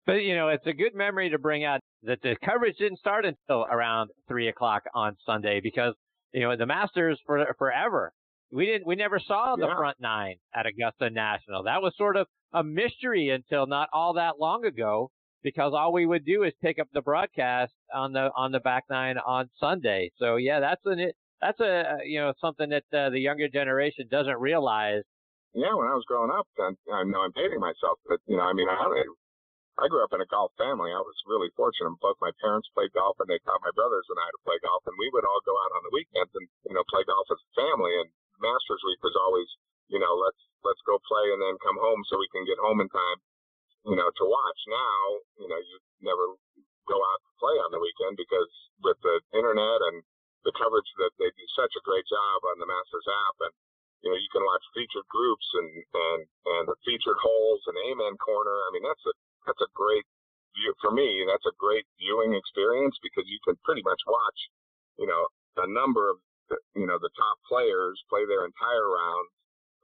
but 0.07 0.23
you 0.23 0.35
know, 0.35 0.49
it's 0.49 0.67
a 0.67 0.73
good 0.73 0.95
memory 0.95 1.31
to 1.31 1.39
bring 1.39 1.65
out 1.65 1.81
that 2.03 2.21
the 2.23 2.37
coverage 2.45 2.77
didn't 2.77 2.99
start 2.99 3.25
until 3.25 3.65
around 3.65 4.11
three 4.29 4.49
o'clock 4.49 4.83
on 4.95 5.17
Sunday 5.25 5.61
because 5.61 5.95
you 6.33 6.43
know 6.43 6.57
the 6.57 6.67
Masters 6.67 7.19
for 7.27 7.47
forever 7.59 8.13
we 8.53 8.67
didn't. 8.67 8.87
We 8.87 8.97
never 8.97 9.19
saw 9.19 9.57
the 9.57 9.67
yeah. 9.67 9.77
front 9.77 9.97
nine 10.01 10.37
at 10.55 10.67
Augusta 10.67 11.11
National. 11.11 11.65
That 11.65 11.83
was 11.83 11.93
sort 11.97 12.17
of 12.17 12.27
a 12.53 12.63
mystery 12.63 13.31
until 13.31 13.67
not 13.67 13.89
all 13.93 14.15
that 14.15 14.39
long 14.39 14.65
ago, 14.65 15.11
because 15.43 15.73
all 15.75 15.93
we 15.93 16.07
would 16.07 16.25
do 16.25 16.43
is 16.45 16.53
pick 16.63 16.79
up 16.79 16.89
the 16.93 17.03
broadcast 17.03 17.73
on 17.93 18.13
the 18.13 18.31
on 18.37 18.53
the 18.53 18.61
back 18.61 18.85
nine 18.89 19.19
on 19.19 19.51
Sunday. 19.59 20.11
So 20.19 20.37
yeah, 20.37 20.61
that's 20.61 20.83
an 20.85 21.11
that's 21.41 21.61
a 21.61 21.99
you 22.05 22.21
know 22.21 22.33
something 22.41 22.71
that 22.71 22.85
uh, 22.93 23.11
the 23.11 23.21
younger 23.21 23.49
generation 23.49 24.07
doesn't 24.11 24.39
realize. 24.39 25.03
Yeah, 25.55 25.75
when 25.75 25.87
I 25.87 25.95
was 25.95 26.03
growing 26.11 26.35
up, 26.35 26.51
I, 26.59 26.75
I 26.91 27.05
know 27.07 27.23
I'm 27.23 27.35
dating 27.39 27.63
myself, 27.63 28.03
but 28.09 28.19
you 28.27 28.35
know, 28.35 28.43
I 28.43 28.53
mean, 28.59 28.67
I, 28.67 28.83
I 29.79 29.87
grew 29.87 30.03
up 30.03 30.11
in 30.11 30.19
a 30.23 30.27
golf 30.27 30.51
family. 30.59 30.91
I 30.91 30.99
was 30.99 31.15
really 31.31 31.51
fortunate. 31.55 31.95
Both 32.03 32.19
my 32.19 32.35
parents 32.43 32.67
played 32.75 32.91
golf, 32.95 33.19
and 33.23 33.31
they 33.31 33.39
taught 33.43 33.63
my 33.63 33.75
brothers 33.75 34.07
and 34.11 34.19
I 34.19 34.27
to 34.31 34.47
play 34.47 34.59
golf, 34.63 34.83
and 34.87 34.99
we 34.99 35.11
would 35.15 35.27
all 35.27 35.43
go 35.47 35.55
out 35.55 35.75
on 35.79 35.83
the 35.87 35.95
weekends 35.95 36.31
and 36.35 36.47
you 36.67 36.75
know 36.75 36.83
play 36.91 37.03
golf 37.07 37.27
as 37.31 37.39
a 37.39 37.51
family. 37.55 37.95
And 38.03 38.11
Masters 38.41 38.83
Week 38.87 39.01
was 39.03 39.17
always, 39.19 39.49
you 39.89 39.99
know, 40.01 40.15
let's 40.17 40.43
let's 40.65 40.83
go 40.89 40.97
play 41.05 41.27
and 41.35 41.41
then 41.43 41.57
come 41.61 41.77
home 41.77 42.01
so 42.09 42.17
we 42.17 42.31
can 42.33 42.47
get 42.49 42.61
home 42.61 42.81
in 42.81 42.89
time, 42.89 43.19
you 43.85 43.97
know, 43.97 44.09
to 44.09 44.25
watch. 44.25 44.61
Now, 44.69 45.01
you 45.39 45.49
know, 45.49 45.61
you 45.61 45.77
never 46.01 46.35
go 46.89 46.97
out 46.97 47.21
to 47.25 47.33
play 47.41 47.57
on 47.65 47.73
the 47.73 47.81
weekend 47.81 48.17
because 48.17 48.53
with 48.85 48.99
the 49.05 49.17
internet 49.37 49.81
and 49.93 50.05
the 50.45 50.53
coverage 50.57 50.89
that 51.01 51.13
they 51.17 51.33
do 51.33 51.47
such 51.57 51.73
a 51.73 51.87
great 51.87 52.05
job 52.09 52.39
on 52.53 52.61
the 52.61 52.69
Masters 52.69 53.09
app 53.09 53.37
and 53.49 53.55
you 54.05 54.13
know, 54.13 54.21
you 54.21 54.29
can 54.29 54.45
watch 54.45 54.61
featured 54.77 55.09
groups 55.09 55.49
and 55.57 55.69
and 55.73 56.21
and 56.29 56.65
the 56.69 56.77
featured 56.85 57.17
holes 57.25 57.65
and 57.65 57.77
Amen 57.89 58.21
Corner. 58.21 58.53
I 58.53 58.69
mean, 58.77 58.85
that's 58.85 59.01
a 59.09 59.15
that's 59.49 59.65
a 59.65 59.73
great 59.73 60.05
view 60.53 60.77
for 60.85 60.93
me. 60.93 61.25
That's 61.25 61.49
a 61.49 61.57
great 61.57 61.89
viewing 61.97 62.37
experience 62.37 62.95
because 63.01 63.25
you 63.25 63.41
can 63.49 63.57
pretty 63.65 63.81
much 63.81 63.99
watch, 64.05 64.41
you 65.01 65.09
know, 65.09 65.25
a 65.57 65.67
number 65.67 66.13
of 66.13 66.21
you 66.75 66.87
know, 66.87 66.99
the 66.99 67.13
top 67.19 67.37
players 67.49 67.97
play 68.09 68.25
their 68.27 68.45
entire 68.45 68.89
round. 68.89 69.27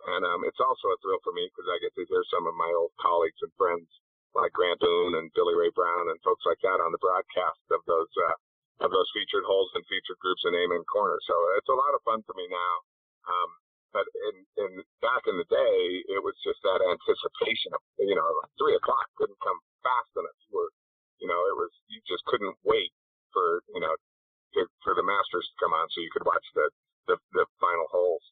And 0.01 0.23
um, 0.25 0.41
it's 0.49 0.61
also 0.61 0.89
a 0.89 0.99
thrill 1.05 1.21
for 1.21 1.37
me 1.37 1.45
because 1.53 1.69
I 1.69 1.77
get 1.85 1.93
to 1.93 2.09
hear 2.09 2.25
some 2.33 2.49
of 2.49 2.57
my 2.57 2.71
old 2.73 2.93
colleagues 2.97 3.37
and 3.45 3.53
friends 3.61 3.85
like 4.33 4.55
Grant 4.55 4.81
Boone 4.81 5.19
and 5.21 5.29
Billy 5.37 5.53
Ray 5.53 5.69
Brown 5.77 6.09
and 6.09 6.19
folks 6.25 6.47
like 6.47 6.61
that 6.65 6.81
on 6.81 6.95
the 6.95 7.03
broadcast 7.03 7.61
of 7.75 7.83
those 7.85 8.09
uh, 8.17 8.37
of 8.81 8.89
those 8.89 9.11
featured 9.13 9.45
holes 9.45 9.69
and 9.77 9.85
featured 9.93 10.17
groups 10.25 10.41
in 10.49 10.57
Amen 10.57 10.81
Corner. 10.89 11.21
So 11.29 11.35
it's 11.61 11.69
a 11.69 11.77
lot 11.77 11.93
of 11.93 12.01
fun 12.01 12.25
for 12.25 12.33
me 12.33 12.49
now. 12.49 12.75
Um, 13.29 13.51
but 13.93 14.07
in, 14.31 14.35
in 14.65 14.71
back 15.03 15.27
in 15.27 15.37
the 15.37 15.49
day, 15.51 15.79
it 16.15 16.23
was 16.23 16.39
just 16.47 16.63
that 16.63 16.81
anticipation 16.81 17.75
of 17.75 17.83
you 17.99 18.15
know 18.15 18.29
three 18.57 18.79
o'clock 18.79 19.07
couldn't 19.19 19.39
come 19.43 19.59
fast 19.83 20.13
enough. 20.17 20.39
You 20.49 20.63
were, 20.63 20.73
you 21.19 21.29
know, 21.29 21.41
it 21.51 21.57
was 21.59 21.73
you 21.91 21.99
just 22.07 22.25
couldn't 22.31 22.55
wait 22.63 22.95
for 23.35 23.61
you 23.75 23.83
know 23.83 23.93
to, 24.55 24.67
for 24.83 24.95
the 24.95 25.03
Masters 25.03 25.47
to 25.49 25.57
come 25.65 25.73
on 25.73 25.87
so 25.91 26.01
you 26.01 26.11
could 26.13 26.27
watch 26.27 26.47
the, 26.55 26.67
the, 27.09 27.17
the 27.33 27.45
final 27.61 27.87
holes. 27.91 28.23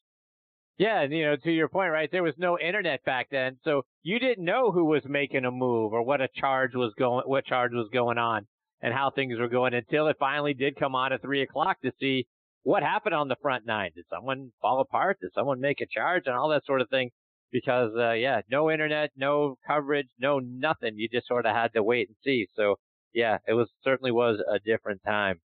Yeah, 0.77 1.01
and 1.01 1.11
you 1.11 1.25
know, 1.25 1.35
to 1.35 1.51
your 1.51 1.67
point, 1.67 1.91
right? 1.91 2.09
There 2.09 2.23
was 2.23 2.35
no 2.37 2.57
internet 2.57 3.03
back 3.03 3.27
then, 3.29 3.57
so 3.65 3.83
you 4.01 4.17
didn't 4.17 4.45
know 4.45 4.71
who 4.71 4.85
was 4.85 5.03
making 5.05 5.43
a 5.43 5.51
move 5.51 5.91
or 5.91 6.03
what 6.03 6.21
a 6.21 6.29
charge 6.33 6.73
was 6.73 6.93
going, 6.97 7.23
what 7.25 7.45
charge 7.45 7.73
was 7.73 7.89
going 7.91 8.17
on, 8.17 8.47
and 8.81 8.93
how 8.93 9.11
things 9.11 9.37
were 9.37 9.49
going 9.49 9.73
until 9.73 10.07
it 10.07 10.15
finally 10.19 10.53
did 10.53 10.79
come 10.79 10.95
on 10.95 11.11
at 11.11 11.21
three 11.21 11.41
o'clock 11.41 11.81
to 11.83 11.91
see 11.99 12.27
what 12.63 12.81
happened 12.81 13.13
on 13.13 13.27
the 13.27 13.35
front 13.41 13.65
nine. 13.65 13.91
Did 13.93 14.05
someone 14.09 14.51
fall 14.61 14.79
apart? 14.79 15.17
Did 15.19 15.31
someone 15.33 15.59
make 15.59 15.81
a 15.81 15.85
charge 15.85 16.23
and 16.27 16.35
all 16.35 16.49
that 16.49 16.65
sort 16.65 16.79
of 16.79 16.89
thing? 16.89 17.09
Because 17.51 17.91
uh, 17.97 18.11
yeah, 18.11 18.41
no 18.49 18.71
internet, 18.71 19.09
no 19.17 19.57
coverage, 19.67 20.07
no 20.17 20.39
nothing. 20.39 20.93
You 20.95 21.09
just 21.11 21.27
sort 21.27 21.45
of 21.45 21.55
had 21.55 21.73
to 21.73 21.83
wait 21.83 22.07
and 22.07 22.15
see. 22.23 22.47
So 22.55 22.75
yeah, 23.13 23.39
it 23.47 23.53
was 23.53 23.69
certainly 23.83 24.11
was 24.11 24.39
a 24.49 24.59
different 24.59 25.01
time. 25.05 25.41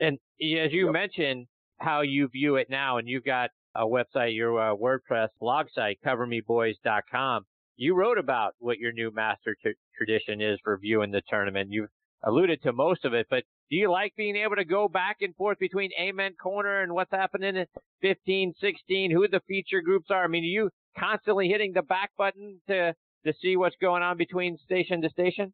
And 0.00 0.18
as 0.40 0.72
you 0.72 0.86
yep. 0.86 0.92
mentioned, 0.92 1.46
how 1.78 2.00
you 2.02 2.28
view 2.28 2.56
it 2.56 2.68
now, 2.70 2.98
and 2.98 3.08
you've 3.08 3.24
got 3.24 3.50
a 3.74 3.84
website, 3.84 4.34
your 4.34 4.58
uh, 4.58 4.74
WordPress 4.74 5.28
blog 5.40 5.66
site, 5.74 5.98
covermeboys.com. 6.04 7.44
you 7.76 7.94
wrote 7.94 8.18
about 8.18 8.54
what 8.58 8.78
your 8.78 8.92
new 8.92 9.10
master 9.10 9.56
t- 9.62 9.72
tradition 9.96 10.40
is 10.40 10.58
for 10.64 10.78
viewing 10.78 11.10
the 11.10 11.22
tournament. 11.28 11.70
You've 11.70 11.90
alluded 12.22 12.62
to 12.62 12.72
most 12.72 13.04
of 13.04 13.12
it, 13.12 13.26
but 13.28 13.44
do 13.68 13.76
you 13.76 13.90
like 13.90 14.14
being 14.16 14.36
able 14.36 14.56
to 14.56 14.64
go 14.64 14.88
back 14.88 15.18
and 15.20 15.34
forth 15.34 15.58
between 15.58 15.90
Amen 16.00 16.34
Corner 16.40 16.82
and 16.82 16.92
what's 16.92 17.10
happening 17.10 17.56
in 17.56 17.66
15, 18.00 18.54
16, 18.60 19.10
who 19.10 19.28
the 19.28 19.40
feature 19.48 19.82
groups 19.82 20.06
are? 20.10 20.24
I 20.24 20.28
mean, 20.28 20.44
are 20.44 20.46
you 20.46 20.70
constantly 20.98 21.48
hitting 21.48 21.72
the 21.72 21.82
back 21.82 22.10
button 22.16 22.60
to 22.68 22.94
to 23.24 23.32
see 23.42 23.56
what's 23.56 23.74
going 23.80 24.04
on 24.04 24.16
between 24.16 24.56
station 24.64 25.02
to 25.02 25.10
station? 25.10 25.52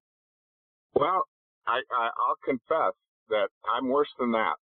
Well, 0.94 1.24
I, 1.66 1.80
I 1.90 2.10
I'll 2.28 2.36
confess 2.44 2.92
that 3.32 3.48
I'm 3.64 3.88
worse 3.88 4.12
than 4.20 4.32
that. 4.32 4.56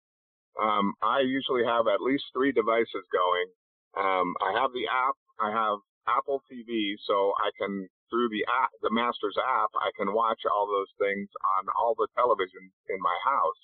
Um, 0.61 0.94
I 1.02 1.20
usually 1.20 1.64
have 1.64 1.87
at 1.87 2.02
least 2.02 2.25
three 2.32 2.50
devices 2.50 3.04
going. 3.12 3.49
Um, 3.96 4.35
I 4.42 4.58
have 4.61 4.73
the 4.75 4.90
app. 4.90 5.16
I 5.40 5.50
have 5.52 5.78
Apple 6.08 6.42
TV, 6.50 6.94
so 7.06 7.32
I 7.38 7.50
can 7.58 7.88
through 8.11 8.30
the 8.30 8.46
app, 8.46 8.70
the 8.82 8.92
Masters 8.92 9.37
app, 9.38 9.70
I 9.75 9.90
can 9.99 10.14
watch 10.14 10.38
all 10.46 10.66
those 10.66 10.90
things 10.99 11.28
on 11.58 11.66
all 11.75 11.94
the 11.99 12.08
televisions 12.14 12.70
in 12.88 12.99
my 13.02 13.16
house. 13.25 13.62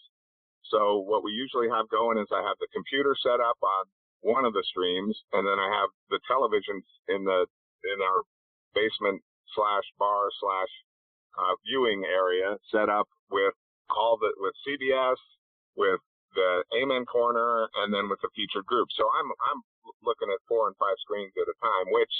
So 0.71 1.04
what 1.04 1.23
we 1.23 1.32
usually 1.32 1.68
have 1.68 1.88
going 1.90 2.18
is 2.18 2.26
I 2.32 2.42
have 2.42 2.59
the 2.59 2.71
computer 2.73 3.14
set 3.23 3.38
up 3.38 3.59
on 3.62 3.85
one 4.23 4.44
of 4.44 4.54
the 4.54 4.64
streams, 4.71 5.14
and 5.32 5.47
then 5.47 5.59
I 5.59 5.68
have 5.78 5.90
the 6.11 6.23
televisions 6.30 6.87
in 7.09 7.25
the 7.25 7.47
in 7.82 7.99
our 7.99 8.23
basement 8.75 9.21
slash 9.54 9.87
bar 9.99 10.30
slash 10.40 10.73
uh, 11.38 11.54
viewing 11.66 12.06
area 12.06 12.56
set 12.71 12.88
up 12.88 13.09
with 13.30 13.54
all 13.96 14.16
the 14.16 14.32
with 14.38 14.54
CBS, 14.66 15.18
with 15.76 16.00
the 16.34 16.64
Amen 16.80 17.04
Corner, 17.04 17.68
and 17.84 17.92
then 17.92 18.08
with 18.08 18.20
the 18.25 18.32
featured 18.37 18.66
group. 18.66 18.88
So 18.96 19.04
I'm 19.04 19.28
I'm 19.52 19.61
looking 20.04 20.30
at 20.32 20.40
four 20.49 20.68
and 20.68 20.76
five 20.76 20.96
screens 21.04 21.32
at 21.37 21.49
a 21.50 21.56
time, 21.61 21.87
which, 21.92 22.14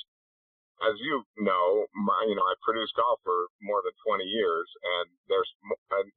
as 0.87 0.95
you 1.01 1.25
know, 1.41 1.87
my, 1.95 2.21
you 2.29 2.37
know 2.37 2.45
I 2.45 2.55
produced 2.63 2.97
golf 2.97 3.21
for 3.25 3.49
more 3.63 3.81
than 3.83 3.95
20 4.05 4.25
years, 4.25 4.69
and 4.99 5.07
there's 5.29 5.51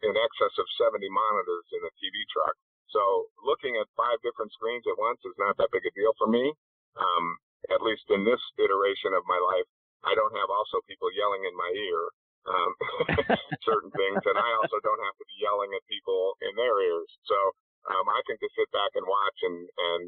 in 0.03 0.13
excess 0.13 0.55
of 0.59 0.67
70 0.79 1.05
monitors 1.09 1.67
in 1.74 1.81
the 1.83 1.93
TV 2.00 2.15
truck. 2.31 2.55
So 2.93 3.01
looking 3.43 3.75
at 3.75 3.89
five 3.97 4.21
different 4.24 4.53
screens 4.55 4.85
at 4.88 4.95
once 4.95 5.19
is 5.25 5.35
not 5.41 5.57
that 5.59 5.71
big 5.74 5.83
a 5.83 5.91
deal 5.97 6.13
for 6.15 6.31
me. 6.31 6.53
Um, 6.95 7.25
at 7.74 7.81
least 7.81 8.05
in 8.13 8.24
this 8.24 8.39
iteration 8.62 9.12
of 9.17 9.25
my 9.27 9.35
life, 9.35 9.67
I 10.05 10.13
don't 10.13 10.38
have 10.38 10.53
also 10.53 10.79
people 10.85 11.09
yelling 11.12 11.43
in 11.43 11.55
my 11.57 11.71
ear 11.74 12.01
um, 12.47 12.71
certain 13.67 13.91
things, 13.93 14.21
and 14.25 14.37
I 14.37 14.49
also 14.61 14.77
don't 14.81 15.01
have 15.03 15.17
to 15.17 15.25
be 15.25 15.37
yelling 15.41 15.71
at 15.73 15.83
people 15.89 16.37
in 16.45 16.53
their 16.57 16.77
ears. 16.81 17.09
So 17.25 17.37
um, 17.89 18.05
I 18.09 18.21
can 18.25 18.37
just 18.41 18.55
sit 18.57 18.69
back 18.73 18.93
and 18.97 19.05
watch 19.05 19.39
and 19.45 19.57
and 19.65 20.01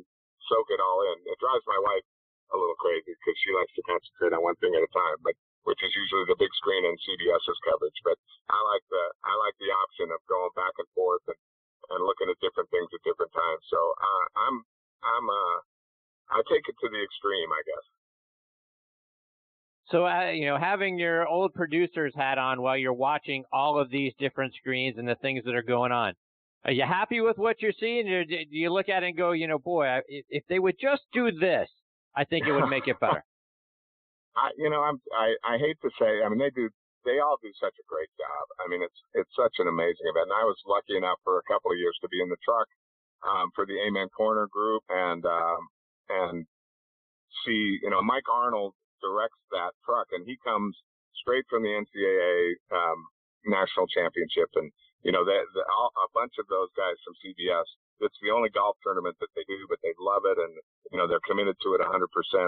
soak 0.49 0.69
it 0.73 0.81
all 0.81 1.01
in. 1.13 1.17
It 1.25 1.37
drives 1.41 1.65
my 1.67 1.79
wife 1.81 2.05
a 2.53 2.57
little 2.57 2.79
crazy 2.79 3.11
because 3.11 3.37
she 3.43 3.51
likes 3.53 3.73
to 3.75 3.83
concentrate 3.89 4.33
on 4.37 4.41
one 4.45 4.57
thing 4.63 4.71
at 4.77 4.85
a 4.85 4.91
time, 4.95 5.19
but 5.25 5.35
which 5.67 5.81
is 5.83 5.91
usually 5.91 6.23
the 6.31 6.39
big 6.39 6.51
screen 6.63 6.87
and 6.87 6.95
CBS's 7.03 7.59
coverage. 7.67 7.99
But 8.07 8.15
I 8.47 8.59
like 8.71 8.85
the 8.87 9.03
I 9.27 9.33
like 9.41 9.57
the 9.59 9.71
option 9.73 10.07
of 10.13 10.21
going 10.31 10.53
back 10.55 10.73
and 10.79 10.87
forth 10.95 11.25
and, 11.27 11.39
and 11.97 12.01
looking 12.07 12.31
at 12.31 12.39
different 12.39 12.71
things 12.71 12.87
at 12.93 13.03
different 13.03 13.33
times. 13.35 13.63
So 13.67 13.79
uh, 13.79 14.25
I'm 14.47 14.55
I'm 15.03 15.25
uh 15.27 15.57
I 16.31 16.39
take 16.51 16.65
it 16.67 16.77
to 16.79 16.87
the 16.91 17.01
extreme, 17.03 17.49
I 17.51 17.61
guess. 17.67 17.85
So, 19.89 20.05
uh, 20.05 20.31
you 20.31 20.45
know, 20.45 20.57
having 20.57 20.99
your 20.99 21.25
old 21.27 21.53
producer's 21.53 22.13
hat 22.13 22.37
on 22.37 22.61
while 22.61 22.77
you're 22.77 22.93
watching 22.93 23.45
all 23.53 23.79
of 23.79 23.89
these 23.89 24.11
different 24.19 24.53
screens 24.55 24.97
and 24.97 25.07
the 25.07 25.15
things 25.15 25.45
that 25.45 25.55
are 25.55 25.63
going 25.63 25.93
on, 25.93 26.13
are 26.65 26.73
you 26.73 26.83
happy 26.83 27.21
with 27.21 27.37
what 27.37 27.61
you're 27.61 27.77
seeing? 27.79 28.09
Or 28.09 28.25
do 28.25 28.35
you 28.51 28.71
look 28.71 28.89
at 28.89 29.03
it 29.03 29.07
and 29.07 29.17
go, 29.17 29.31
you 29.31 29.47
know, 29.47 29.59
boy, 29.59 29.87
if 30.07 30.43
they 30.49 30.59
would 30.59 30.75
just 30.79 31.03
do 31.13 31.31
this, 31.31 31.69
I 32.15 32.25
think 32.25 32.47
it 32.47 32.51
would 32.51 32.67
make 32.67 32.87
it 32.87 32.99
better. 32.99 33.23
I, 34.35 34.51
you 34.57 34.69
know, 34.69 34.83
I'm, 34.83 34.99
I, 35.15 35.55
I 35.55 35.57
hate 35.57 35.79
to 35.81 35.89
say, 35.97 36.21
I 36.21 36.27
mean, 36.27 36.37
they 36.37 36.51
do, 36.51 36.69
they 37.05 37.23
all 37.23 37.37
do 37.41 37.49
such 37.57 37.73
a 37.79 37.85
great 37.87 38.09
job. 38.19 38.43
I 38.59 38.67
mean, 38.69 38.83
it's, 38.83 38.99
it's 39.15 39.31
such 39.39 39.55
an 39.57 39.67
amazing 39.71 40.05
event. 40.11 40.29
And 40.29 40.37
I 40.37 40.43
was 40.43 40.59
lucky 40.67 40.97
enough 40.97 41.17
for 41.23 41.39
a 41.39 41.47
couple 41.47 41.71
of 41.71 41.79
years 41.79 41.97
to 42.01 42.09
be 42.09 42.21
in 42.21 42.27
the 42.27 42.37
truck, 42.43 42.67
um, 43.23 43.49
for 43.55 43.65
the 43.65 43.79
Amen 43.87 44.09
Corner 44.11 44.45
group 44.51 44.83
and, 44.89 45.25
um, 45.25 45.61
and 46.09 46.45
see, 47.45 47.79
you 47.81 47.89
know, 47.89 48.01
Mike 48.03 48.27
Arnold 48.29 48.75
directs 49.01 49.39
that 49.51 49.73
truck, 49.85 50.07
and 50.13 50.25
he 50.25 50.37
comes 50.43 50.75
straight 51.21 51.45
from 51.49 51.63
the 51.63 51.73
NCAA 51.73 52.57
um, 52.73 52.99
national 53.45 53.87
championship, 53.89 54.49
and 54.55 54.71
you 55.03 55.11
know 55.11 55.25
that 55.25 55.43
a 55.47 56.09
bunch 56.13 56.35
of 56.39 56.47
those 56.49 56.69
guys 56.77 56.97
from 57.05 57.15
CBS. 57.23 57.67
It's 57.99 58.17
the 58.21 58.29
only 58.29 58.49
golf 58.53 58.77
tournament 58.85 59.17
that 59.21 59.33
they 59.35 59.41
do, 59.49 59.65
but 59.69 59.81
they 59.81 59.93
love 59.97 60.23
it, 60.29 60.37
and 60.37 60.53
you 60.91 60.97
know 60.97 61.07
they're 61.07 61.23
committed 61.25 61.57
to 61.63 61.73
it 61.75 61.81
100%, 61.81 61.89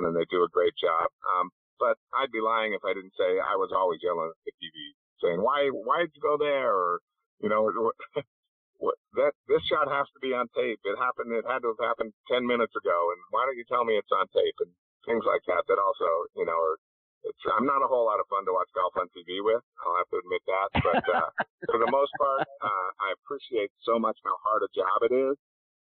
and 0.05 0.13
they 0.15 0.25
do 0.29 0.43
a 0.45 0.53
great 0.53 0.73
job. 0.77 1.09
Um, 1.38 1.49
but 1.79 1.97
I'd 2.13 2.31
be 2.33 2.41
lying 2.43 2.73
if 2.73 2.83
I 2.85 2.93
didn't 2.93 3.15
say 3.17 3.39
I 3.39 3.55
was 3.57 3.71
always 3.75 3.99
yelling 4.03 4.29
at 4.29 4.41
the 4.45 4.53
TV, 4.62 4.77
saying 5.23 5.41
why 5.41 5.69
why 5.73 6.05
did 6.05 6.13
you 6.15 6.21
go 6.23 6.38
there, 6.38 6.71
or 6.73 6.99
you 7.41 7.49
know. 7.49 7.69
What, 8.79 8.95
that 9.15 9.31
this 9.47 9.63
shot 9.71 9.88
has 9.88 10.07
to 10.15 10.19
be 10.19 10.35
on 10.35 10.47
tape. 10.55 10.79
It 10.83 10.99
happened. 10.99 11.31
It 11.31 11.45
had 11.47 11.63
to 11.63 11.75
have 11.75 11.83
happened 11.83 12.12
ten 12.31 12.47
minutes 12.47 12.75
ago. 12.75 12.97
And 13.15 13.21
why 13.31 13.45
don't 13.47 13.57
you 13.57 13.65
tell 13.71 13.85
me 13.85 13.95
it's 13.95 14.12
on 14.12 14.27
tape? 14.35 14.57
And 14.59 14.71
things 15.09 15.25
like 15.25 15.41
that 15.49 15.65
that 15.65 15.81
also, 15.81 16.29
you 16.37 16.45
know, 16.45 16.53
are, 16.53 16.77
it's, 17.25 17.43
I'm 17.57 17.65
not 17.65 17.81
a 17.81 17.89
whole 17.89 18.05
lot 18.05 18.21
of 18.21 18.29
fun 18.29 18.45
to 18.45 18.53
watch 18.53 18.69
golf 18.77 18.93
on 18.95 19.09
TV 19.11 19.41
with. 19.41 19.59
I'll 19.81 19.97
have 19.97 20.07
to 20.13 20.21
admit 20.21 20.43
that. 20.45 20.67
But 20.85 21.03
uh, 21.09 21.29
for 21.67 21.81
the 21.81 21.89
most 21.89 22.13
part, 22.21 22.45
uh, 22.45 22.89
I 23.01 23.17
appreciate 23.17 23.73
so 23.81 23.97
much 23.97 24.15
how 24.23 24.37
hard 24.45 24.61
a 24.63 24.71
job 24.71 25.03
it 25.09 25.11
is, 25.11 25.35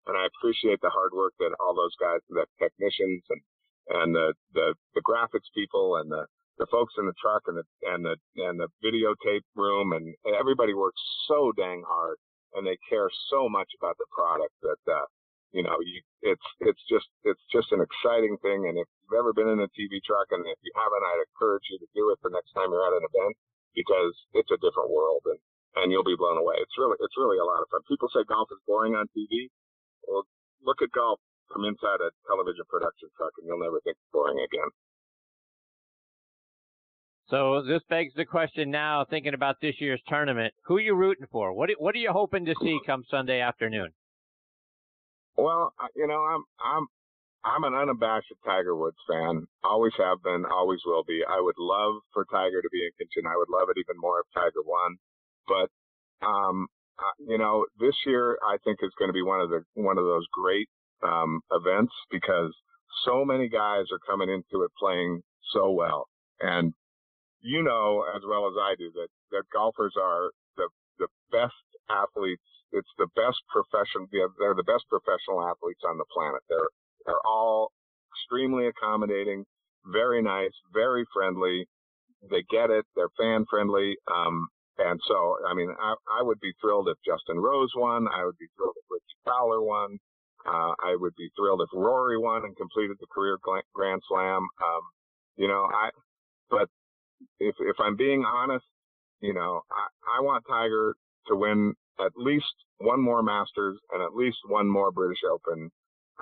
and 0.10 0.18
I 0.18 0.26
appreciate 0.28 0.82
the 0.82 0.92
hard 0.92 1.14
work 1.14 1.38
that 1.40 1.54
all 1.62 1.78
those 1.78 1.96
guys, 2.02 2.20
the 2.28 2.50
technicians, 2.58 3.22
and 3.30 3.42
and 3.90 4.10
the 4.16 4.34
the, 4.58 4.74
the 4.98 5.04
graphics 5.08 5.48
people, 5.56 6.04
and 6.04 6.12
the 6.12 6.28
the 6.60 6.68
folks 6.68 6.94
in 7.00 7.06
the 7.08 7.16
truck, 7.22 7.48
and 7.48 7.56
the 7.56 7.66
and 7.88 8.04
the 8.04 8.16
and 8.44 8.60
the 8.60 8.68
videotape 8.84 9.48
room, 9.56 9.94
and 9.94 10.12
everybody 10.36 10.74
works 10.74 11.00
so 11.32 11.54
dang 11.56 11.82
hard, 11.88 12.18
and 12.56 12.68
they 12.68 12.78
care 12.90 13.10
so 13.32 13.48
much 13.48 13.72
about 13.80 13.96
the 13.98 14.10
product 14.12 14.54
that 14.68 14.84
uh, 14.92 15.08
you 15.52 15.64
know, 15.64 15.76
you, 15.84 16.00
it's 16.24 16.48
it's 16.64 16.84
just 16.88 17.08
it's 17.28 17.44
just 17.52 17.72
an 17.76 17.84
exciting 17.84 18.40
thing. 18.40 18.68
And 18.72 18.80
if 18.80 18.88
you've 18.88 19.20
ever 19.20 19.36
been 19.36 19.52
in 19.52 19.60
a 19.60 19.70
TV 19.76 20.00
truck, 20.04 20.32
and 20.32 20.44
if 20.48 20.60
you 20.64 20.72
haven't, 20.76 21.04
I'd 21.04 21.28
encourage 21.28 21.68
you 21.68 21.78
to 21.80 21.90
do 21.92 22.12
it 22.12 22.20
for 22.24 22.32
next 22.32 22.56
time 22.56 22.72
you're 22.72 22.88
at 22.88 22.96
an 22.96 23.04
event 23.04 23.36
because 23.76 24.16
it's 24.36 24.52
a 24.52 24.60
different 24.64 24.92
world, 24.92 25.24
and 25.28 25.40
and 25.76 25.92
you'll 25.92 26.08
be 26.08 26.20
blown 26.20 26.40
away. 26.40 26.56
It's 26.64 26.76
really 26.80 26.96
it's 27.04 27.20
really 27.20 27.40
a 27.40 27.48
lot 27.48 27.60
of 27.60 27.68
fun. 27.68 27.84
People 27.88 28.08
say 28.16 28.24
golf 28.28 28.48
is 28.52 28.64
boring 28.64 28.96
on 28.96 29.12
TV. 29.12 29.52
Well, 30.08 30.24
look 30.64 30.80
at 30.80 30.92
golf 30.96 31.20
from 31.52 31.68
inside 31.68 32.00
a 32.00 32.16
television 32.28 32.64
production 32.72 33.12
truck, 33.20 33.36
and 33.40 33.48
you'll 33.48 33.60
never 33.60 33.84
think 33.84 34.00
it's 34.00 34.14
boring 34.16 34.40
again. 34.40 34.72
So 37.32 37.64
this 37.64 37.82
begs 37.90 38.14
the 38.16 38.26
question 38.26 38.70
now, 38.70 39.06
thinking 39.10 39.34
about 39.34 39.56
this 39.62 39.76
year's 39.80 40.02
tournament, 40.08 40.54
who 40.64 40.76
are 40.76 40.82
you 40.82 40.96
rooting 40.96 41.28
for? 41.32 41.54
What, 41.54 41.70
what 41.78 41.96
are 41.96 42.00
you 42.00 42.12
hoping 42.12 42.44
to 42.44 42.56
see 42.62 42.78
come 42.86 43.06
Sunday 43.10 43.40
afternoon? 43.40 43.88
Well, 45.38 45.74
you 45.96 46.08
know, 46.08 46.22
I'm 46.24 46.44
I'm 46.64 46.88
I'm 47.44 47.64
an 47.64 47.74
unabashed 47.74 48.34
Tiger 48.46 48.76
Woods 48.76 48.98
fan. 49.10 49.48
Always 49.64 49.94
have 49.98 50.22
been, 50.24 50.46
always 50.46 50.80
will 50.86 51.04
be. 51.04 51.22
I 51.28 51.40
would 51.42 51.56
love 51.58 51.96
for 52.14 52.26
Tiger 52.32 52.62
to 52.62 52.70
be 52.72 52.86
in 52.86 52.92
contention. 52.98 53.32
I 53.32 53.38
would 53.38 53.50
love 53.50 53.70
it 53.70 53.80
even 53.80 54.00
more 54.00 54.20
if 54.22 54.28
Tiger 54.34 54.62
won. 54.66 54.98
But 55.48 55.70
um, 56.26 56.68
you 57.20 57.38
know, 57.38 57.66
this 57.80 57.96
year 58.06 58.38
I 58.48 58.58
think 58.64 58.80
is 58.84 58.92
going 59.00 59.10
to 59.10 59.14
be 59.14 59.24
one 59.24 59.42
of 59.42 59.50
the 59.50 59.64
one 59.76 59.98
of 59.98 60.06
those 60.06 60.26
great 60.34 60.70
um, 61.04 61.42
events 61.52 61.94
because 62.12 62.54
so 63.06 63.26
many 63.26 63.50
guys 63.50 63.86
are 63.92 64.00
coming 64.08 64.30
into 64.30 64.64
it 64.64 64.72
playing 64.80 65.22
so 65.54 65.72
well, 65.72 66.08
and 66.42 66.74
you 67.42 67.64
know 67.64 68.06
as 68.16 68.22
well 68.28 68.48
as 68.48 68.54
I 68.60 68.76
do 68.78 68.92
that 68.94 69.08
that 69.32 69.44
golfers 69.54 69.94
are 70.00 70.30
the 70.58 70.70
the 71.00 71.08
best 71.32 71.54
athletes 71.90 72.44
it's 72.72 72.94
the 72.98 73.08
best 73.16 73.40
profession. 73.50 74.08
They're 74.12 74.56
the 74.56 74.64
best 74.68 74.86
professional 74.90 75.44
athletes 75.44 75.82
on 75.88 75.98
the 75.98 76.06
planet. 76.14 76.42
They're 76.50 76.70
they're 77.06 77.26
all 77.26 77.72
extremely 78.14 78.68
accommodating, 78.68 79.46
very 79.86 80.22
nice, 80.22 80.54
very 80.74 81.06
friendly. 81.14 81.68
They 82.30 82.44
get 82.50 82.70
it. 82.70 82.86
They're 82.96 83.14
fan 83.18 83.46
friendly. 83.50 83.96
Um, 84.14 84.48
and 84.78 85.00
so, 85.08 85.38
I 85.48 85.54
mean, 85.54 85.74
I, 85.80 85.96
I 86.20 86.24
would 86.24 86.40
be 86.40 86.54
thrilled 86.62 86.88
if 86.90 86.98
Justin 87.06 87.40
Rose 87.40 87.72
won. 87.76 88.08
I 88.08 88.26
would 88.26 88.38
be 88.38 88.48
thrilled 88.56 88.76
if 88.78 88.86
Rickie 88.90 89.20
Fowler 89.26 89.62
won. 89.62 89.98
Uh, 90.46 90.74
I 90.84 90.96
would 90.96 91.16
be 91.18 91.30
thrilled 91.38 91.62
if 91.62 91.70
Rory 91.74 92.18
won 92.18 92.44
and 92.46 92.56
completed 92.58 92.98
the 93.00 93.08
career 93.14 93.38
Grand 93.74 94.02
Slam. 94.08 94.42
Um, 94.42 94.82
you 95.38 95.48
know, 95.48 95.68
I, 95.72 95.90
but 96.50 96.68
if, 97.40 97.56
if 97.60 97.76
I'm 97.80 97.96
being 97.96 98.24
honest, 98.26 98.66
you 99.22 99.34
know, 99.34 99.62
I, 99.72 100.18
I 100.18 100.22
want 100.22 100.44
Tiger 100.50 100.96
to 101.28 101.36
win 101.36 101.74
at 102.06 102.12
least 102.16 102.54
one 102.80 103.02
more 103.02 103.24
Masters 103.24 103.78
and 103.92 104.02
at 104.02 104.16
least 104.16 104.38
one 104.48 104.68
more 104.68 104.92
British 104.92 105.20
Open. 105.30 105.70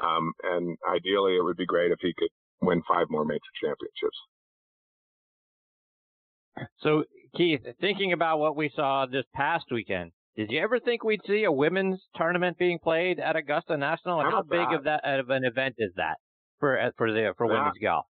Um, 0.02 0.32
and 0.44 0.78
ideally, 0.90 1.36
it 1.36 1.44
would 1.44 1.58
be 1.58 1.66
great 1.66 1.92
if 1.92 2.00
he 2.02 2.14
could 2.18 2.30
win 2.62 2.82
five 2.88 3.08
more 3.10 3.26
major 3.26 3.40
championships. 3.62 4.18
So, 6.82 7.04
Keith, 7.36 7.62
thinking 7.80 8.14
about 8.14 8.40
what 8.40 8.56
we 8.56 8.72
saw 8.76 9.06
this 9.06 9.26
past 9.34 9.66
weekend, 9.72 10.12
did 10.36 10.52
you 10.52 10.62
ever 10.62 10.80
think 10.80 11.04
we'd 11.04 11.22
see 11.28 11.44
a 11.44 11.52
women's 11.52 12.02
tournament 12.16 12.58
being 12.58 12.80
played 12.80 13.20
at 13.20 13.36
Augusta 13.36 13.78
National? 13.78 14.22
And 14.22 14.32
how 14.32 14.42
big 14.42 14.72
of 14.72 14.84
that 14.86 15.02
of 15.04 15.30
an 15.30 15.44
event 15.44 15.76
is 15.78 15.92
that 15.96 16.18
for 16.60 16.80
for 16.98 17.12
the 17.12 17.34
for 17.38 17.48
women's 17.48 17.78
golf? 17.82 18.06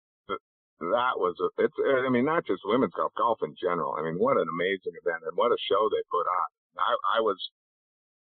that 0.81 1.17
was 1.17 1.35
a, 1.41 1.49
it's 1.65 1.75
I 2.05 2.11
mean 2.11 2.25
not 2.25 2.47
just 2.47 2.61
women's 2.65 2.93
golf, 2.93 3.13
golf 3.17 3.39
in 3.43 3.55
general. 3.61 3.97
I 3.99 4.03
mean 4.03 4.19
what 4.19 4.37
an 4.37 4.47
amazing 4.51 4.93
event 5.01 5.25
and 5.27 5.37
what 5.37 5.53
a 5.53 5.59
show 5.71 5.89
they 5.89 6.03
put 6.11 6.27
on. 6.27 6.49
I, 6.79 7.19
I 7.19 7.21
was 7.21 7.39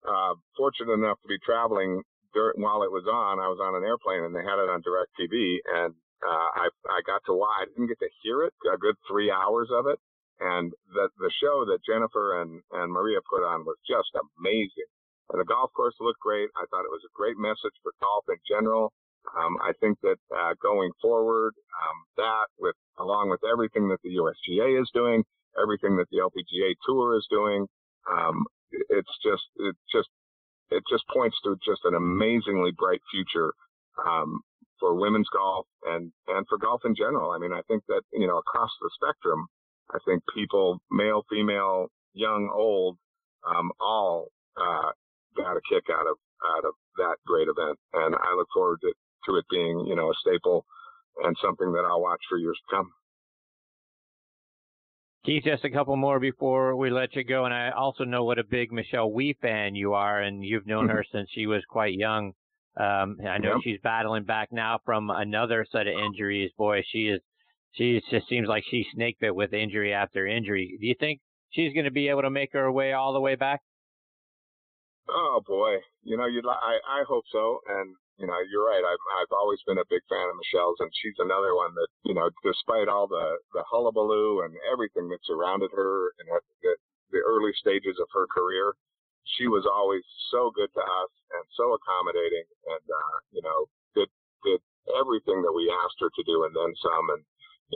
uh, 0.07 0.35
fortunate 0.57 0.93
enough 0.93 1.19
to 1.21 1.27
be 1.27 1.39
traveling 1.45 2.01
during, 2.33 2.61
while 2.61 2.83
it 2.83 2.91
was 2.91 3.05
on. 3.09 3.39
I 3.39 3.47
was 3.49 3.59
on 3.61 3.75
an 3.75 3.83
airplane 3.87 4.23
and 4.23 4.35
they 4.35 4.45
had 4.45 4.61
it 4.61 4.69
on 4.69 4.81
Direct 4.81 5.11
TV, 5.17 5.57
and 5.65 5.93
uh, 6.21 6.49
I 6.55 6.65
I 6.89 6.99
got 7.05 7.21
to 7.25 7.33
watch. 7.33 7.55
I 7.61 7.65
didn't 7.65 7.87
get 7.87 7.99
to 7.99 8.11
hear 8.21 8.43
it 8.43 8.53
a 8.71 8.77
good 8.77 8.95
three 9.09 9.31
hours 9.31 9.69
of 9.71 9.87
it, 9.87 9.99
and 10.39 10.71
the 10.93 11.09
the 11.17 11.31
show 11.41 11.65
that 11.65 11.85
Jennifer 11.85 12.41
and 12.41 12.61
and 12.71 12.91
Maria 12.91 13.19
put 13.29 13.43
on 13.43 13.65
was 13.65 13.77
just 13.87 14.11
amazing. 14.39 14.89
And 15.31 15.41
the 15.41 15.45
golf 15.45 15.73
course 15.73 15.95
looked 15.99 16.21
great. 16.21 16.49
I 16.55 16.65
thought 16.69 16.85
it 16.85 16.93
was 16.93 17.01
a 17.05 17.17
great 17.17 17.37
message 17.37 17.73
for 17.81 17.91
golf 17.99 18.25
in 18.29 18.37
general. 18.45 18.93
Um, 19.33 19.57
I 19.57 19.73
think 19.81 19.97
that 20.03 20.21
uh, 20.29 20.53
going 20.61 20.91
forward, 21.01 21.53
um, 21.73 21.97
that 22.17 22.45
with 22.59 22.75
along 22.99 23.29
with 23.29 23.41
everything 23.41 23.89
that 23.89 24.01
the 24.03 24.21
USGA 24.21 24.79
is 24.79 24.89
doing, 24.93 25.23
everything 25.61 25.97
that 25.97 26.05
the 26.11 26.19
LPGA 26.21 26.75
Tour 26.85 27.17
is 27.17 27.25
doing, 27.31 27.65
um, 28.11 28.45
it's 28.71 29.15
just 29.23 29.43
it 29.57 29.75
just 29.91 30.09
it 30.71 30.83
just 30.89 31.03
points 31.13 31.37
to 31.43 31.55
just 31.65 31.81
an 31.85 31.95
amazingly 31.95 32.71
bright 32.77 33.01
future 33.11 33.53
um, 34.05 34.41
for 34.79 34.95
women's 34.95 35.29
golf 35.33 35.65
and 35.85 36.11
and 36.27 36.45
for 36.47 36.57
golf 36.57 36.81
in 36.85 36.95
general. 36.95 37.31
I 37.31 37.37
mean, 37.39 37.53
I 37.53 37.61
think 37.67 37.83
that 37.87 38.01
you 38.13 38.27
know 38.27 38.37
across 38.37 38.71
the 38.81 38.89
spectrum, 38.95 39.47
I 39.93 39.97
think 40.05 40.23
people, 40.33 40.79
male, 40.91 41.23
female, 41.29 41.87
young, 42.13 42.49
old, 42.53 42.97
um, 43.47 43.71
all 43.79 44.27
uh, 44.57 44.91
got 45.37 45.57
a 45.57 45.61
kick 45.69 45.85
out 45.91 46.07
of 46.07 46.17
out 46.57 46.65
of 46.65 46.73
that 46.97 47.17
great 47.25 47.47
event, 47.47 47.77
and 47.93 48.15
I 48.15 48.35
look 48.35 48.47
forward 48.53 48.79
to, 48.81 48.93
to 49.27 49.37
it 49.37 49.45
being 49.49 49.85
you 49.87 49.95
know 49.95 50.09
a 50.09 50.15
staple 50.21 50.65
and 51.23 51.35
something 51.43 51.71
that 51.73 51.85
I'll 51.85 52.01
watch 52.01 52.21
for 52.29 52.37
years 52.37 52.59
to 52.69 52.75
come. 52.75 52.91
Keith, 55.25 55.43
just 55.43 55.65
a 55.65 55.71
couple 55.71 55.95
more 55.95 56.19
before 56.19 56.75
we 56.75 56.91
let 56.91 57.15
you 57.15 57.23
go. 57.23 57.45
And 57.45 57.53
I 57.53 57.71
also 57.71 58.03
know 58.03 58.23
what 58.23 58.37
a 58.37 58.43
big 58.43 58.71
Michelle 58.71 59.11
Wie 59.11 59.35
fan 59.41 59.73
you 59.73 59.93
are, 59.93 60.21
and 60.21 60.45
you've 60.45 60.67
known 60.67 60.87
her 60.89 61.03
since 61.11 61.29
she 61.33 61.47
was 61.47 61.63
quite 61.67 61.95
young. 61.95 62.33
Um, 62.77 63.17
I 63.27 63.39
know 63.39 63.53
yep. 63.53 63.61
she's 63.63 63.79
battling 63.81 64.25
back 64.25 64.49
now 64.51 64.79
from 64.85 65.09
another 65.09 65.65
set 65.71 65.87
of 65.87 65.95
injuries. 65.97 66.51
Boy, 66.57 66.83
she 66.91 67.07
is. 67.07 67.21
She 67.71 68.01
just 68.11 68.29
seems 68.29 68.47
like 68.47 68.63
she 68.69 68.85
snake 68.93 69.17
bit 69.19 69.35
with 69.35 69.51
injury 69.51 69.93
after 69.93 70.27
injury. 70.27 70.77
Do 70.79 70.85
you 70.85 70.95
think 70.99 71.21
she's 71.49 71.73
going 71.73 71.85
to 71.85 71.91
be 71.91 72.07
able 72.09 72.21
to 72.21 72.29
make 72.29 72.53
her 72.53 72.71
way 72.71 72.93
all 72.93 73.11
the 73.11 73.19
way 73.19 73.35
back? 73.35 73.61
Oh 75.09 75.41
boy, 75.45 75.77
you 76.03 76.17
know, 76.17 76.25
you 76.25 76.41
I 76.47 76.77
I 76.87 77.03
hope 77.07 77.25
so, 77.31 77.59
and 77.67 77.95
you 78.17 78.27
know, 78.27 78.39
you're 78.47 78.63
right. 78.63 78.83
I've 78.83 79.05
I've 79.19 79.33
always 79.35 79.59
been 79.67 79.79
a 79.79 79.91
big 79.91 80.03
fan 80.07 80.27
of 80.31 80.39
Michelle's, 80.39 80.79
and 80.79 80.91
she's 81.03 81.19
another 81.19 81.55
one 81.55 81.75
that 81.75 81.89
you 82.07 82.15
know, 82.15 82.31
despite 82.43 82.87
all 82.87 83.07
the 83.07 83.39
the 83.53 83.63
hullabaloo 83.67 84.41
and 84.47 84.55
everything 84.71 85.09
that 85.11 85.19
surrounded 85.27 85.71
her 85.75 86.15
in 86.23 86.25
the, 86.63 86.73
the 87.11 87.21
early 87.27 87.51
stages 87.59 87.99
of 87.99 88.07
her 88.15 88.27
career, 88.31 88.73
she 89.35 89.47
was 89.51 89.67
always 89.67 90.03
so 90.31 90.51
good 90.55 90.71
to 90.71 90.83
us 90.83 91.11
and 91.35 91.43
so 91.59 91.75
accommodating, 91.75 92.47
and 92.71 92.85
uh, 92.87 93.17
you 93.35 93.43
know, 93.43 93.67
did 93.99 94.07
did 94.47 94.61
everything 94.95 95.43
that 95.43 95.51
we 95.51 95.67
asked 95.83 95.99
her 95.99 96.11
to 96.13 96.23
do 96.23 96.47
and 96.47 96.55
then 96.55 96.71
some. 96.79 97.09
And 97.11 97.23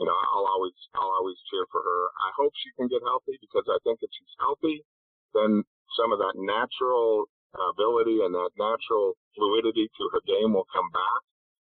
you 0.00 0.08
know, 0.08 0.16
I'll 0.32 0.48
always 0.48 0.76
I'll 0.96 1.20
always 1.20 1.36
cheer 1.52 1.68
for 1.68 1.84
her. 1.84 2.02
I 2.24 2.30
hope 2.40 2.56
she 2.56 2.72
can 2.80 2.88
get 2.88 3.04
healthy 3.04 3.36
because 3.44 3.68
I 3.68 3.76
think 3.84 4.00
if 4.00 4.08
she's 4.08 4.36
healthy, 4.40 4.88
then 5.36 5.68
some 6.00 6.16
of 6.16 6.18
that 6.24 6.38
natural 6.40 7.28
ability 7.58 8.22
and 8.22 8.34
that 8.34 8.54
natural 8.54 9.18
fluidity 9.34 9.90
to 9.90 10.04
her 10.14 10.22
game 10.26 10.54
will 10.54 10.68
come 10.70 10.88
back. 10.94 11.22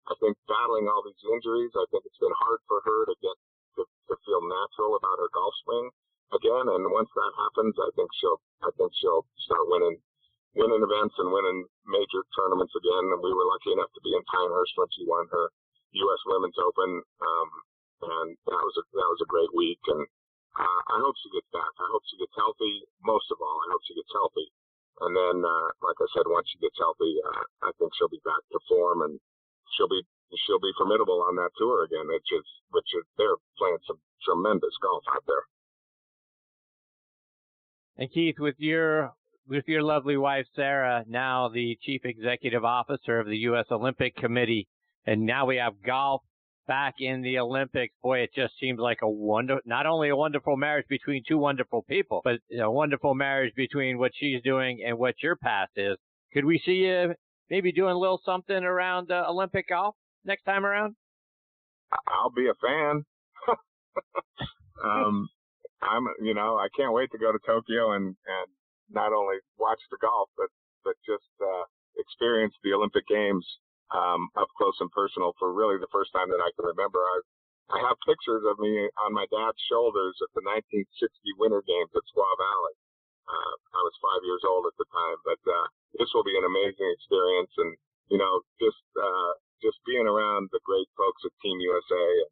I 0.08 0.16
think 0.20 0.36
battling 0.48 0.88
all 0.88 1.04
these 1.04 1.24
injuries, 1.32 1.72
I 1.76 1.86
think 1.92 2.04
it's 2.04 2.20
been 2.20 2.36
hard 2.36 2.60
for 2.68 2.84
her 2.84 3.00
to 3.08 3.16
get 3.24 3.36
to, 3.80 3.82
to 3.84 4.16
feel 4.28 4.44
natural 4.44 4.96
about 5.00 5.20
her 5.20 5.32
golf 5.32 5.56
swing 5.64 5.88
again. 6.36 6.68
And 6.68 6.84
once 6.92 7.12
that 7.16 7.34
happens, 7.40 7.76
I 7.80 7.90
think 7.96 8.10
she'll 8.20 8.42
I 8.64 8.72
think 8.76 8.92
she'll 9.00 9.24
start 9.48 9.64
winning 9.72 10.00
winning 10.56 10.84
events 10.84 11.16
and 11.18 11.32
winning 11.32 11.66
major 11.88 12.22
tournaments 12.36 12.76
again. 12.76 13.06
And 13.16 13.20
we 13.24 13.32
were 13.32 13.48
lucky 13.48 13.72
enough 13.74 13.92
to 13.96 14.04
be 14.04 14.12
in 14.12 14.24
Pinehurst 14.28 14.76
when 14.76 14.92
she 14.92 15.08
won 15.08 15.26
her 15.32 15.46
U.S. 15.94 16.22
Women's 16.26 16.58
Open, 16.58 16.90
um, 17.00 17.50
and 18.02 18.28
that 18.50 18.62
was 18.62 18.76
a 18.82 18.84
that 18.98 19.10
was 19.14 19.22
a 19.24 19.32
great 19.32 19.52
week. 19.56 19.82
And 19.88 20.04
uh, 20.58 20.82
I 20.94 20.98
hope 21.02 21.16
she 21.22 21.32
gets 21.32 21.50
back. 21.54 21.74
I 21.80 21.88
hope 21.90 22.04
she 22.10 22.20
gets 22.20 22.36
healthy. 22.36 22.86
Most 23.08 23.30
of 23.32 23.40
all, 23.42 23.58
I 23.66 23.72
hope 23.72 23.82
she 23.88 23.96
gets 23.96 24.12
healthy. 24.14 24.48
And 25.02 25.16
then, 25.16 25.42
uh, 25.42 25.68
like 25.82 25.98
I 26.00 26.08
said, 26.14 26.30
once 26.30 26.48
she 26.54 26.60
gets 26.60 26.78
healthy, 26.78 27.18
uh, 27.26 27.68
I 27.68 27.72
think 27.80 27.92
she'll 27.98 28.14
be 28.14 28.22
back 28.24 28.44
to 28.52 28.60
form 28.70 29.02
and 29.02 29.20
she'll 29.76 29.90
be 29.90 30.02
she'll 30.46 30.60
be 30.62 30.74
formidable 30.78 31.22
on 31.28 31.36
that 31.38 31.50
tour 31.58 31.84
again. 31.86 32.08
Which 32.08 32.30
is 32.32 32.46
which 32.72 32.90
is 32.98 33.04
they're 33.18 33.40
playing 33.58 33.82
some 33.88 33.98
tremendous 34.24 34.76
golf 34.82 35.04
out 35.14 35.24
there. 35.28 35.46
And 37.98 38.12
Keith, 38.12 38.40
with 38.40 38.56
your 38.58 39.14
with 39.48 39.68
your 39.68 39.84
lovely 39.84 40.18
wife 40.18 40.46
Sarah, 40.56 41.04
now 41.08 41.50
the 41.50 41.78
chief 41.82 42.02
executive 42.06 42.64
officer 42.64 43.20
of 43.20 43.28
the 43.28 43.38
U.S. 43.50 43.66
Olympic 43.72 44.16
Committee, 44.16 44.68
and 45.06 45.26
now 45.26 45.46
we 45.46 45.58
have 45.58 45.74
golf 45.86 46.22
back 46.68 46.96
in 47.00 47.22
the 47.22 47.40
Olympics. 47.40 47.94
Boy, 48.02 48.20
it 48.20 48.32
just 48.36 48.54
seems 48.60 48.80
like 48.80 49.00
a 49.02 49.10
wonder, 49.10 49.60
not 49.66 49.86
only 49.86 50.10
a 50.10 50.16
wonderful 50.16 50.58
marriage 50.58 50.86
between 50.90 51.24
two 51.28 51.38
wonderful 51.38 51.84
people, 51.84 52.22
but 52.24 52.36
a 52.60 52.70
wonderful 52.70 53.16
marriage 53.16 53.54
between 53.56 53.98
what 53.98 54.12
she's 54.16 54.42
doing 54.44 54.84
and 54.86 54.98
what 54.98 55.16
your 55.22 55.36
past 55.36 55.72
is. 55.76 55.98
Could 56.34 56.46
we 56.46 56.62
see 56.66 56.86
you 56.86 57.14
maybe 57.50 57.72
doing 57.72 57.94
a 57.94 58.00
little 58.00 58.22
something 58.26 58.64
around 58.64 59.12
uh, 59.12 59.26
Olympic 59.30 59.70
golf 59.70 59.96
next 60.26 60.44
time 60.44 60.66
around? 60.66 60.96
I'll 62.08 62.32
be 62.32 62.48
a 62.48 62.58
fan. 62.66 63.06
um, 64.84 65.30
I'm, 65.82 66.08
you 66.22 66.34
know, 66.34 66.58
I 66.58 66.68
can't 66.76 66.94
wait 66.94 67.12
to 67.12 67.20
go 67.20 67.32
to 67.32 67.40
Tokyo 67.46 67.92
and, 67.92 68.06
and 68.06 68.48
not 68.90 69.14
only 69.14 69.36
watch 69.60 69.80
the 69.92 69.98
golf, 70.02 70.30
but, 70.38 70.48
but 70.84 70.96
just, 71.06 71.30
uh, 71.42 71.66
experience 71.98 72.54
the 72.64 72.74
Olympic 72.74 73.08
Games 73.08 73.46
um, 73.94 74.30
up 74.36 74.50
close 74.58 74.76
and 74.82 74.92
personal 74.92 75.38
for 75.38 75.54
really 75.54 75.78
the 75.78 75.92
first 75.94 76.12
time 76.12 76.30
that 76.34 76.42
I 76.42 76.50
can 76.58 76.66
remember. 76.66 77.00
I, 77.00 77.18
I 77.74 77.80
have 77.86 77.98
pictures 78.06 78.44
of 78.44 78.60
me 78.60 78.90
on 79.06 79.14
my 79.16 79.30
dad's 79.30 79.62
shoulders 79.70 80.18
at 80.20 80.34
the 80.36 80.44
1960 80.44 80.90
Winter 81.40 81.64
Games 81.64 81.94
at 81.96 82.04
Squaw 82.12 82.34
Valley. 82.36 82.76
Uh, 83.24 83.54
I 83.78 83.82
was 83.88 83.96
five 84.04 84.24
years 84.28 84.44
old 84.44 84.68
at 84.68 84.76
the 84.76 84.90
time, 84.92 85.20
but 85.24 85.42
uh, 85.48 85.68
this 85.96 86.12
will 86.12 86.28
be 86.28 86.36
an 86.36 86.44
amazing 86.44 86.90
experience, 86.92 87.54
and 87.56 87.72
you 88.12 88.20
know, 88.20 88.44
just 88.60 88.84
uh, 89.00 89.34
just 89.64 89.80
being 89.88 90.04
around 90.04 90.52
the 90.52 90.60
great 90.68 90.90
folks 91.00 91.24
at 91.24 91.32
Team 91.40 91.56
USA 91.64 92.06
and, 92.28 92.32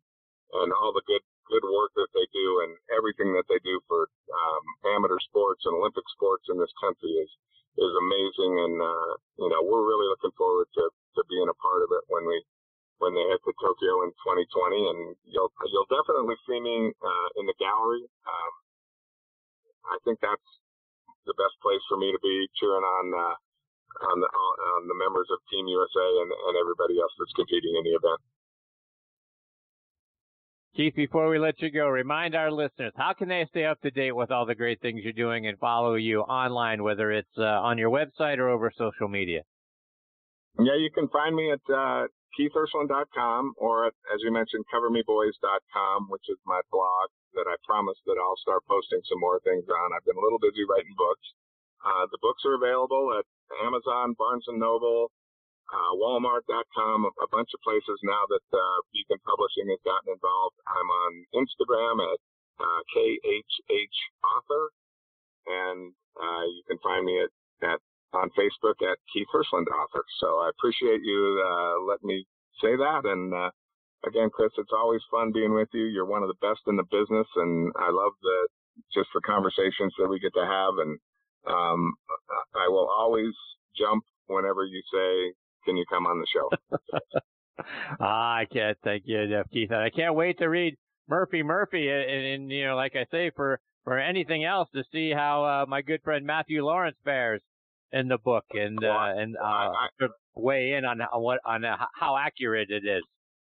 and 0.68 0.70
all 0.76 0.92
the 0.92 1.06
good 1.08 1.24
good 1.48 1.64
work 1.68 1.92
that 1.96 2.12
they 2.16 2.28
do 2.32 2.48
and 2.64 2.72
everything 2.96 3.32
that 3.36 3.48
they 3.52 3.60
do 3.64 3.80
for 3.88 4.08
um, 4.32 4.64
amateur 4.96 5.20
sports 5.28 5.64
and 5.68 5.76
Olympic 5.76 6.08
sports 6.16 6.48
in 6.48 6.56
this 6.60 6.72
country 6.80 7.12
is 7.20 7.32
is 7.78 7.94
amazing, 7.96 8.54
and 8.68 8.76
uh, 8.82 9.12
you 9.40 9.50
know, 9.50 9.62
we're 9.64 9.88
really 9.88 10.10
looking 10.12 10.36
forward 10.36 10.68
to 10.76 10.84
to 10.90 11.22
being 11.28 11.48
a 11.48 11.58
part 11.60 11.84
of 11.84 11.92
it 11.92 12.04
when 12.08 12.28
we 12.28 12.38
when 13.00 13.16
they 13.18 13.26
head 13.34 13.42
to 13.44 13.54
Tokyo 13.58 14.06
in 14.06 14.12
2020, 14.24 14.92
and 14.92 15.00
you'll 15.26 15.52
you'll 15.72 15.92
definitely 15.92 16.38
see 16.48 16.60
me 16.60 16.92
uh, 16.92 17.28
in 17.40 17.48
the 17.48 17.58
gallery. 17.58 18.06
Um, 18.28 18.54
I 19.90 19.98
think 20.06 20.22
that's 20.22 20.50
the 21.26 21.36
best 21.38 21.56
place 21.62 21.82
for 21.90 21.98
me 21.98 22.12
to 22.12 22.22
be 22.22 22.50
cheering 22.60 22.86
on 22.86 23.06
uh, 23.16 23.38
on 24.12 24.18
the 24.22 24.30
on 24.30 24.82
the 24.88 24.98
members 24.98 25.28
of 25.32 25.40
Team 25.50 25.68
USA 25.68 26.08
and, 26.24 26.32
and 26.32 26.54
everybody 26.60 27.00
else 27.02 27.14
that's 27.18 27.34
competing 27.36 27.76
in 27.76 27.84
the 27.86 27.96
event. 27.98 28.22
Keith, 30.72 30.96
before 30.96 31.28
we 31.28 31.38
let 31.38 31.60
you 31.60 31.70
go, 31.70 31.88
remind 31.88 32.34
our 32.34 32.50
listeners 32.50 32.94
how 32.96 33.12
can 33.12 33.28
they 33.28 33.46
stay 33.50 33.66
up 33.66 33.82
to 33.82 33.92
date 33.92 34.16
with 34.16 34.32
all 34.32 34.46
the 34.46 34.56
great 34.56 34.80
things 34.80 35.04
you're 35.04 35.12
doing 35.12 35.48
and 35.48 35.60
follow 35.60 35.96
you 35.96 36.22
online, 36.22 36.82
whether 36.82 37.12
it's 37.12 37.36
uh, 37.38 37.44
on 37.44 37.78
your 37.78 37.92
website 37.92 38.40
or 38.40 38.48
over 38.48 38.72
social 38.78 39.10
media. 39.10 39.44
Yeah, 40.60 40.80
you 40.80 40.90
can 40.96 41.10
find 41.10 41.36
me 41.36 41.52
at 41.52 41.60
uh, 41.68 42.08
or 43.60 43.88
at, 43.88 43.94
as 44.16 44.20
you 44.24 44.32
mentioned, 44.32 44.64
covermeboys.com, 44.72 46.08
which 46.08 46.24
is 46.32 46.40
my 46.48 46.62
blog 46.72 47.12
that 47.36 47.52
I 47.52 47.56
promised 47.68 48.00
that 48.08 48.16
I'll 48.16 48.40
start 48.40 48.64
posting 48.64 49.02
some 49.12 49.20
more 49.20 49.40
things 49.44 49.68
on. 49.68 49.92
I've 49.92 50.06
been 50.08 50.16
a 50.16 50.24
little 50.24 50.40
busy 50.40 50.64
writing 50.64 50.96
books. 50.96 51.28
Uh, 51.84 52.08
the 52.12 52.20
books 52.24 52.44
are 52.48 52.56
available 52.56 53.12
at 53.20 53.28
Amazon, 53.60 54.16
Barnes 54.18 54.46
and 54.48 54.60
Noble, 54.60 55.12
uh, 55.72 55.94
Walmart.com, 55.98 57.06
a, 57.08 57.12
a 57.24 57.28
bunch 57.32 57.50
of 57.56 57.60
places 57.64 57.98
now 58.04 58.24
that 58.30 58.46
uh, 58.54 58.78
Beacon 58.94 59.20
Publishing 59.24 59.72
has 59.72 59.82
gotten 59.88 60.14
involved. 60.14 60.56
I'm 60.68 60.90
on 60.92 61.12
Instagram 61.36 62.04
at 62.04 62.20
uh, 62.60 62.82
KHH 62.92 63.98
Author, 64.24 64.64
and 65.48 65.94
uh, 66.20 66.46
you 66.52 66.64
can 66.68 66.78
find 66.84 67.06
me 67.06 67.24
at, 67.24 67.32
at 67.64 67.80
on 68.14 68.30
Facebook 68.36 68.76
at 68.84 69.00
Keith 69.14 69.28
Hirshland 69.34 69.72
Author. 69.72 70.04
So 70.20 70.44
I 70.44 70.52
appreciate 70.52 71.02
you 71.04 71.40
uh, 71.40 71.84
letting 71.88 72.08
me 72.08 72.26
say 72.62 72.76
that. 72.76 73.02
And 73.06 73.34
uh, 73.34 73.52
again, 74.06 74.30
Chris, 74.34 74.52
it's 74.58 74.76
always 74.76 75.02
fun 75.10 75.32
being 75.32 75.54
with 75.54 75.70
you. 75.74 75.86
You're 75.86 76.06
one 76.06 76.24
of 76.24 76.30
the 76.30 76.42
best 76.42 76.62
in 76.68 76.76
the 76.76 76.88
business, 76.92 77.28
and 77.36 77.72
I 77.80 77.90
love 77.90 78.14
the 78.22 78.48
just 78.94 79.10
the 79.14 79.22
conversations 79.22 79.94
that 80.00 80.10
we 80.10 80.20
get 80.20 80.34
to 80.36 80.46
have. 80.46 80.76
And 80.80 81.00
um, 81.48 81.94
I 82.56 82.68
will 82.68 82.90
always 82.90 83.34
jump 83.78 84.04
whenever 84.28 84.66
you 84.66 84.82
say, 84.94 85.34
"Can 85.66 85.78
you 85.78 85.86
come 85.90 86.06
on 86.08 86.20
the 86.20 86.28
show?" 86.34 86.50
Ah, 88.00 88.38
I 88.38 88.46
can't 88.52 88.78
thank 88.84 89.04
you 89.06 89.20
enough, 89.20 89.46
Keith. 89.52 89.72
I 89.72 89.90
can't 89.90 90.16
wait 90.16 90.40
to 90.40 90.48
read 90.48 90.76
Murphy 91.08 91.44
Murphy, 91.44 91.90
and, 91.90 92.26
and 92.26 92.52
you 92.52 92.66
know, 92.66 92.76
like 92.76 92.96
I 92.96 93.06
say, 93.12 93.32
for 93.36 93.60
for 93.84 93.98
anything 93.98 94.44
else 94.46 94.70
to 94.74 94.84
see 94.92 95.12
how 95.12 95.44
uh, 95.44 95.66
my 95.68 95.82
good 95.82 96.02
friend 96.04 96.26
Matthew 96.26 96.64
Lawrence 96.66 96.98
fares 97.04 97.42
in 97.92 98.08
the 98.08 98.18
book, 98.18 98.46
and 98.52 98.84
uh, 98.84 99.14
and 99.16 99.36
uh, 99.38 99.72
weigh 100.36 100.74
in 100.74 100.86
on, 100.86 101.02
what 101.14 101.40
on 101.46 101.66
uh, 101.66 101.78
how 101.96 102.18
accurate 102.18 102.70
it 102.70 102.84
is. 102.88 103.04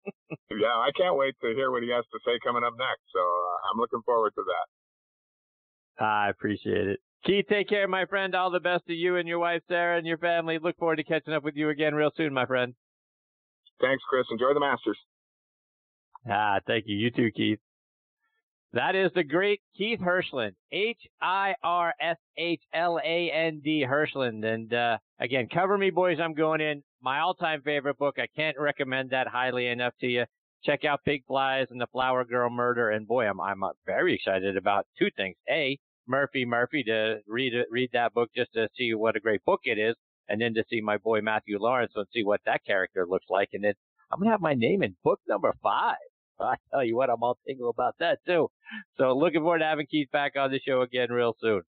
yeah, 0.51 0.77
I 0.77 0.91
can't 0.97 1.17
wait 1.17 1.35
to 1.43 1.55
hear 1.55 1.71
what 1.71 1.83
he 1.83 1.91
has 1.91 2.05
to 2.13 2.19
say 2.27 2.39
coming 2.45 2.63
up 2.65 2.75
next. 2.79 3.03
So 3.13 3.21
uh, 3.21 3.71
I'm 3.73 3.79
looking 3.81 4.03
forward 4.05 4.33
to 4.37 4.45
that. 4.45 6.05
I 6.05 6.29
appreciate 6.29 6.89
it. 6.89 7.01
Keith, 7.25 7.47
take 7.49 7.69
care, 7.69 7.89
my 7.89 8.05
friend. 8.05 8.35
All 8.35 8.51
the 8.51 8.61
best 8.61 8.87
to 8.87 8.93
you 8.93 9.17
and 9.17 9.27
your 9.27 9.39
wife, 9.39 9.63
Sarah, 9.67 9.97
and 9.97 10.07
your 10.07 10.19
family. 10.19 10.59
Look 10.59 10.77
forward 10.77 10.97
to 10.97 11.05
catching 11.05 11.33
up 11.33 11.43
with 11.43 11.57
you 11.57 11.71
again 11.71 11.95
real 11.95 12.11
soon, 12.17 12.35
my 12.35 12.45
friend. 12.45 12.75
Thanks, 13.81 14.03
Chris. 14.09 14.27
Enjoy 14.31 14.53
the 14.53 14.61
Masters. 14.61 14.99
Ah, 16.31 16.59
thank 16.67 16.85
you. 16.87 16.97
You 16.97 17.11
too, 17.11 17.31
Keith. 17.35 17.59
That 18.75 18.97
is 18.97 19.11
the 19.15 19.23
great 19.23 19.61
Keith 19.77 20.01
Hirshland, 20.01 20.53
H 20.73 20.99
I 21.23 21.55
R 21.63 21.95
S 22.01 22.17
H 22.37 22.61
L 22.75 22.99
A 23.05 23.31
N 23.31 23.61
D 23.63 23.87
Hirshland. 23.89 24.45
And 24.45 24.75
uh, 24.75 24.99
again, 25.21 25.47
Cover 25.53 25.79
Me 25.79 25.91
Boys, 25.91 26.19
I'm 26.21 26.35
going 26.35 26.61
in. 26.61 26.83
My 27.01 27.21
all 27.21 27.35
time 27.35 27.63
favorite 27.63 27.99
book. 27.99 28.17
I 28.19 28.27
can't 28.35 28.59
recommend 28.59 29.11
that 29.11 29.29
highly 29.29 29.69
enough 29.69 29.93
to 30.01 30.07
you. 30.09 30.25
Check 30.65 30.85
out 30.85 31.01
Big 31.05 31.25
Flies 31.27 31.69
and 31.71 31.81
the 31.81 31.87
Flower 31.93 32.25
Girl 32.25 32.51
Murder. 32.51 32.91
And 32.91 33.07
boy, 33.07 33.27
I'm, 33.27 33.41
I'm 33.41 33.63
very 33.87 34.15
excited 34.15 34.57
about 34.57 34.87
two 34.99 35.09
things. 35.17 35.37
A, 35.49 35.79
Murphy 36.07 36.45
Murphy 36.45 36.83
to 36.85 37.19
read 37.27 37.53
read 37.71 37.91
that 37.93 38.15
book 38.15 38.31
just 38.37 38.53
to 38.55 38.69
see 38.77 38.95
what 38.95 39.17
a 39.17 39.21
great 39.21 39.45
book 39.45 39.61
it 39.65 39.79
is, 39.79 39.95
and 40.29 40.41
then 40.41 40.55
to 40.55 40.65
see 40.69 40.81
my 40.81 40.99
boy 40.99 41.21
Matthew 41.21 41.59
Lawrence 41.59 41.93
and 41.95 42.07
see 42.13 42.25
what 42.25 42.41
that 42.47 42.65
character 42.65 43.07
looks 43.09 43.27
like. 43.31 43.51
And 43.53 43.65
then 43.65 43.75
I'm 44.13 44.19
gonna 44.19 44.31
have 44.31 44.41
my 44.41 44.55
name 44.55 44.83
in 44.83 44.97
book 45.03 45.21
number 45.29 45.55
five. 45.63 45.97
I 46.41 46.57
tell 46.71 46.85
you 46.85 46.97
what, 46.97 47.11
I'm 47.11 47.23
all 47.23 47.39
tingle 47.47 47.71
about 47.71 47.95
that 48.01 48.19
too. 48.27 48.51
So 48.99 49.17
looking 49.17 49.41
forward 49.41 49.61
to 49.61 49.65
having 49.65 49.87
Keith 49.87 50.11
back 50.13 50.33
on 50.37 50.51
the 50.51 50.61
show 50.67 50.83
again 50.83 51.11
real 51.11 51.37
soon. 51.41 51.63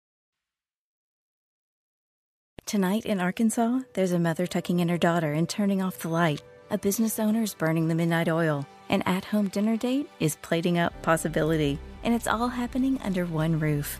Tonight 2.66 3.06
in 3.06 3.22
Arkansas, 3.22 3.82
there's 3.94 4.12
a 4.12 4.18
mother 4.18 4.48
tucking 4.48 4.80
in 4.80 4.90
her 4.90 4.98
daughter 4.98 5.34
and 5.34 5.48
turning 5.48 5.84
off 5.84 6.00
the 6.00 6.10
light. 6.10 6.42
A 6.72 6.80
business 6.80 7.20
owner 7.20 7.44
is 7.44 7.54
burning 7.54 7.88
the 7.88 7.94
midnight 7.94 8.28
oil. 8.28 8.66
An 8.90 9.04
at 9.04 9.24
home 9.24 9.50
dinner 9.50 9.78
date 9.78 10.10
is 10.20 10.38
plating 10.38 10.80
up 10.80 11.00
possibility. 11.04 11.78
And 12.04 12.14
it's 12.14 12.28
all 12.28 12.48
happening 12.48 13.00
under 13.04 13.26
one 13.26 13.60
roof. 13.60 14.00